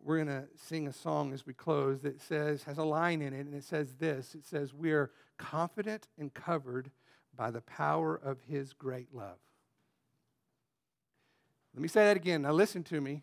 we're 0.00 0.22
going 0.22 0.28
to 0.28 0.46
sing 0.54 0.86
a 0.86 0.92
song 0.92 1.32
as 1.32 1.44
we 1.44 1.52
close 1.52 1.98
that 2.02 2.20
says, 2.20 2.62
has 2.62 2.78
a 2.78 2.84
line 2.84 3.22
in 3.22 3.32
it, 3.34 3.40
and 3.40 3.56
it 3.56 3.64
says 3.64 3.96
this 3.98 4.36
it 4.36 4.46
says, 4.46 4.72
We 4.72 4.92
are 4.92 5.10
confident 5.36 6.06
and 6.16 6.32
covered 6.32 6.92
by 7.36 7.50
the 7.50 7.62
power 7.62 8.14
of 8.14 8.38
his 8.48 8.72
great 8.72 9.12
love. 9.12 9.38
Let 11.74 11.82
me 11.82 11.88
say 11.88 12.04
that 12.04 12.16
again. 12.16 12.42
Now, 12.42 12.52
listen 12.52 12.84
to 12.84 13.00
me. 13.00 13.22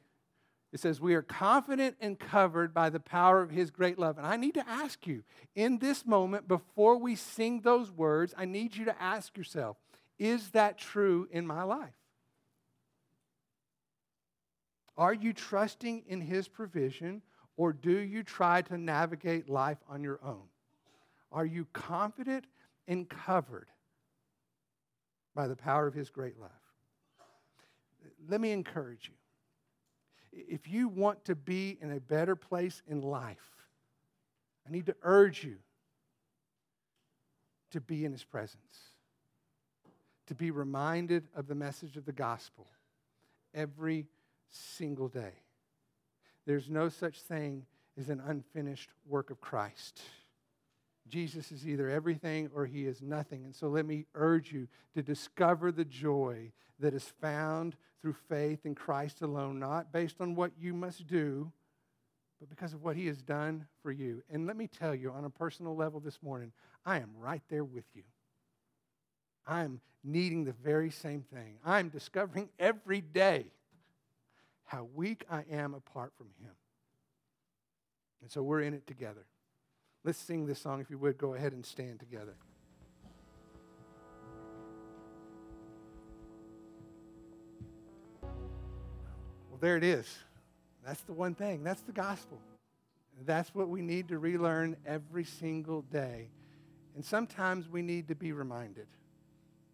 It 0.73 0.79
says, 0.79 1.01
We 1.01 1.15
are 1.15 1.21
confident 1.21 1.97
and 1.99 2.19
covered 2.19 2.73
by 2.73 2.89
the 2.89 2.99
power 2.99 3.41
of 3.41 3.51
his 3.51 3.71
great 3.71 3.97
love. 3.97 4.17
And 4.17 4.27
I 4.27 4.37
need 4.37 4.53
to 4.55 4.69
ask 4.69 5.05
you, 5.07 5.23
in 5.55 5.79
this 5.79 6.05
moment, 6.05 6.47
before 6.47 6.97
we 6.97 7.15
sing 7.15 7.61
those 7.61 7.91
words, 7.91 8.33
I 8.37 8.45
need 8.45 8.75
you 8.75 8.85
to 8.85 9.01
ask 9.01 9.37
yourself, 9.37 9.77
Is 10.19 10.49
that 10.49 10.77
true 10.77 11.27
in 11.31 11.45
my 11.47 11.63
life? 11.63 11.93
Are 14.97 15.13
you 15.13 15.33
trusting 15.33 16.03
in 16.07 16.21
His 16.21 16.47
provision 16.47 17.21
or 17.57 17.73
do 17.73 17.97
you 17.97 18.23
try 18.23 18.61
to 18.63 18.77
navigate 18.77 19.49
life 19.49 19.77
on 19.89 20.03
your 20.03 20.19
own? 20.23 20.43
Are 21.31 21.45
you 21.45 21.67
confident 21.73 22.45
and 22.87 23.09
covered 23.09 23.67
by 25.33 25.47
the 25.47 25.55
power 25.55 25.87
of 25.87 25.93
His 25.93 26.09
great 26.09 26.39
love? 26.39 26.60
Let 28.31 28.39
me 28.39 28.51
encourage 28.51 29.09
you. 29.09 30.45
If 30.47 30.69
you 30.69 30.87
want 30.87 31.25
to 31.25 31.35
be 31.35 31.77
in 31.81 31.91
a 31.91 31.99
better 31.99 32.37
place 32.37 32.81
in 32.87 33.01
life, 33.01 33.67
I 34.65 34.71
need 34.71 34.85
to 34.85 34.95
urge 35.03 35.43
you 35.43 35.57
to 37.71 37.81
be 37.81 38.05
in 38.05 38.13
His 38.13 38.23
presence, 38.23 38.79
to 40.27 40.33
be 40.33 40.49
reminded 40.49 41.27
of 41.35 41.47
the 41.47 41.55
message 41.55 41.97
of 41.97 42.05
the 42.05 42.13
gospel 42.13 42.67
every 43.53 44.07
single 44.49 45.09
day. 45.09 45.33
There's 46.45 46.69
no 46.69 46.87
such 46.87 47.19
thing 47.19 47.65
as 47.99 48.07
an 48.07 48.21
unfinished 48.25 48.91
work 49.05 49.29
of 49.29 49.41
Christ. 49.41 49.99
Jesus 51.09 51.51
is 51.51 51.67
either 51.67 51.89
everything 51.89 52.49
or 52.55 52.65
he 52.65 52.85
is 52.85 53.01
nothing. 53.01 53.43
And 53.43 53.53
so 53.53 53.67
let 53.67 53.85
me 53.85 54.05
urge 54.15 54.53
you 54.53 54.69
to 54.93 55.03
discover 55.03 55.73
the 55.73 55.83
joy 55.83 56.53
that 56.79 56.93
is 56.93 57.11
found 57.19 57.75
through 58.01 58.15
faith 58.27 58.65
in 58.65 58.75
Christ 58.75 59.21
alone, 59.21 59.59
not 59.59 59.91
based 59.91 60.21
on 60.21 60.35
what 60.35 60.51
you 60.59 60.73
must 60.73 61.07
do, 61.07 61.51
but 62.39 62.49
because 62.49 62.73
of 62.73 62.83
what 62.83 62.95
he 62.95 63.05
has 63.07 63.21
done 63.21 63.67
for 63.83 63.91
you. 63.91 64.23
And 64.29 64.47
let 64.47 64.57
me 64.57 64.67
tell 64.67 64.95
you 64.95 65.11
on 65.11 65.25
a 65.25 65.29
personal 65.29 65.75
level 65.75 65.99
this 65.99 66.21
morning, 66.23 66.51
I 66.85 66.97
am 66.97 67.11
right 67.19 67.43
there 67.49 67.63
with 67.63 67.85
you. 67.93 68.03
I 69.45 69.63
am 69.63 69.79
needing 70.03 70.43
the 70.43 70.53
very 70.53 70.89
same 70.89 71.23
thing. 71.33 71.57
I 71.63 71.79
am 71.79 71.89
discovering 71.89 72.49
every 72.57 73.01
day 73.01 73.45
how 74.65 74.87
weak 74.95 75.25
I 75.29 75.43
am 75.51 75.73
apart 75.73 76.13
from 76.17 76.27
Him. 76.41 76.53
And 78.21 78.31
so 78.31 78.41
we're 78.41 78.61
in 78.61 78.73
it 78.73 78.87
together. 78.87 79.25
Let's 80.03 80.17
sing 80.17 80.47
this 80.47 80.59
song. 80.59 80.79
If 80.79 80.89
you 80.89 80.97
would, 80.97 81.17
go 81.17 81.35
ahead 81.35 81.53
and 81.53 81.65
stand 81.65 81.99
together. 81.99 82.35
There 89.61 89.77
it 89.77 89.83
is. 89.83 90.17
That's 90.85 91.01
the 91.01 91.13
one 91.13 91.35
thing. 91.35 91.63
That's 91.63 91.81
the 91.81 91.91
gospel. 91.91 92.39
That's 93.25 93.53
what 93.53 93.69
we 93.69 93.81
need 93.81 94.07
to 94.07 94.17
relearn 94.17 94.75
every 94.85 95.23
single 95.23 95.83
day. 95.83 96.29
And 96.95 97.05
sometimes 97.05 97.69
we 97.69 97.81
need 97.81 98.07
to 98.07 98.15
be 98.15 98.31
reminded. 98.33 98.87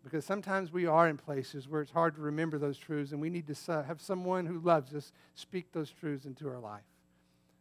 Because 0.04 0.26
sometimes 0.26 0.72
we 0.72 0.86
are 0.86 1.08
in 1.08 1.18
places 1.18 1.68
where 1.68 1.82
it's 1.82 1.92
hard 1.92 2.16
to 2.16 2.22
remember 2.22 2.58
those 2.58 2.78
truths, 2.78 3.12
and 3.12 3.22
we 3.22 3.30
need 3.30 3.48
to 3.48 3.84
have 3.88 4.02
someone 4.02 4.46
who 4.46 4.60
loves 4.60 4.94
us 4.94 5.12
speak 5.36 5.72
those 5.72 5.90
truths 5.90 6.26
into 6.26 6.48
our 6.48 6.60
life. 6.60 6.84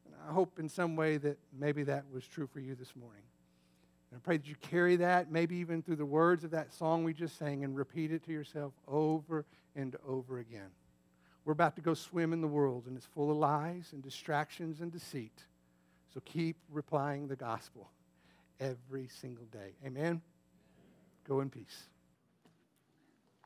And 0.05 0.15
I 0.29 0.33
hope 0.33 0.59
in 0.59 0.69
some 0.69 0.97
way 0.97 1.17
that 1.19 1.39
maybe 1.57 1.85
that 1.85 2.05
was 2.13 2.27
true 2.27 2.47
for 2.47 2.61
you 2.61 2.75
this 2.75 2.95
morning. 2.95 3.23
And 4.11 4.19
I 4.19 4.21
pray 4.25 4.37
that 4.37 4.47
you 4.47 4.55
carry 4.61 4.97
that, 4.97 5.31
maybe 5.31 5.57
even 5.57 5.83
through 5.83 5.97
the 5.97 6.07
words 6.07 6.45
of 6.45 6.51
that 6.53 6.73
song 6.73 7.05
we 7.05 7.15
just 7.15 7.39
sang, 7.39 7.65
and 7.65 7.77
repeat 7.77 8.13
it 8.13 8.25
to 8.25 8.33
yourself 8.33 8.73
over 8.87 9.45
and 9.75 9.97
over 10.07 10.39
again. 10.39 10.71
We're 11.47 11.53
about 11.53 11.77
to 11.77 11.81
go 11.81 11.95
swim 11.95 12.33
in 12.33 12.41
the 12.41 12.49
world, 12.49 12.87
and 12.89 12.97
it's 12.97 13.07
full 13.07 13.31
of 13.31 13.37
lies 13.37 13.91
and 13.93 14.03
distractions 14.03 14.81
and 14.81 14.91
deceit. 14.91 15.45
So 16.13 16.21
keep 16.25 16.57
replying 16.69 17.29
the 17.29 17.37
gospel 17.37 17.89
every 18.59 19.07
single 19.21 19.45
day. 19.47 19.77
Amen? 19.87 20.21
Go 21.27 21.41
in 21.41 21.49
peace. 21.49 21.85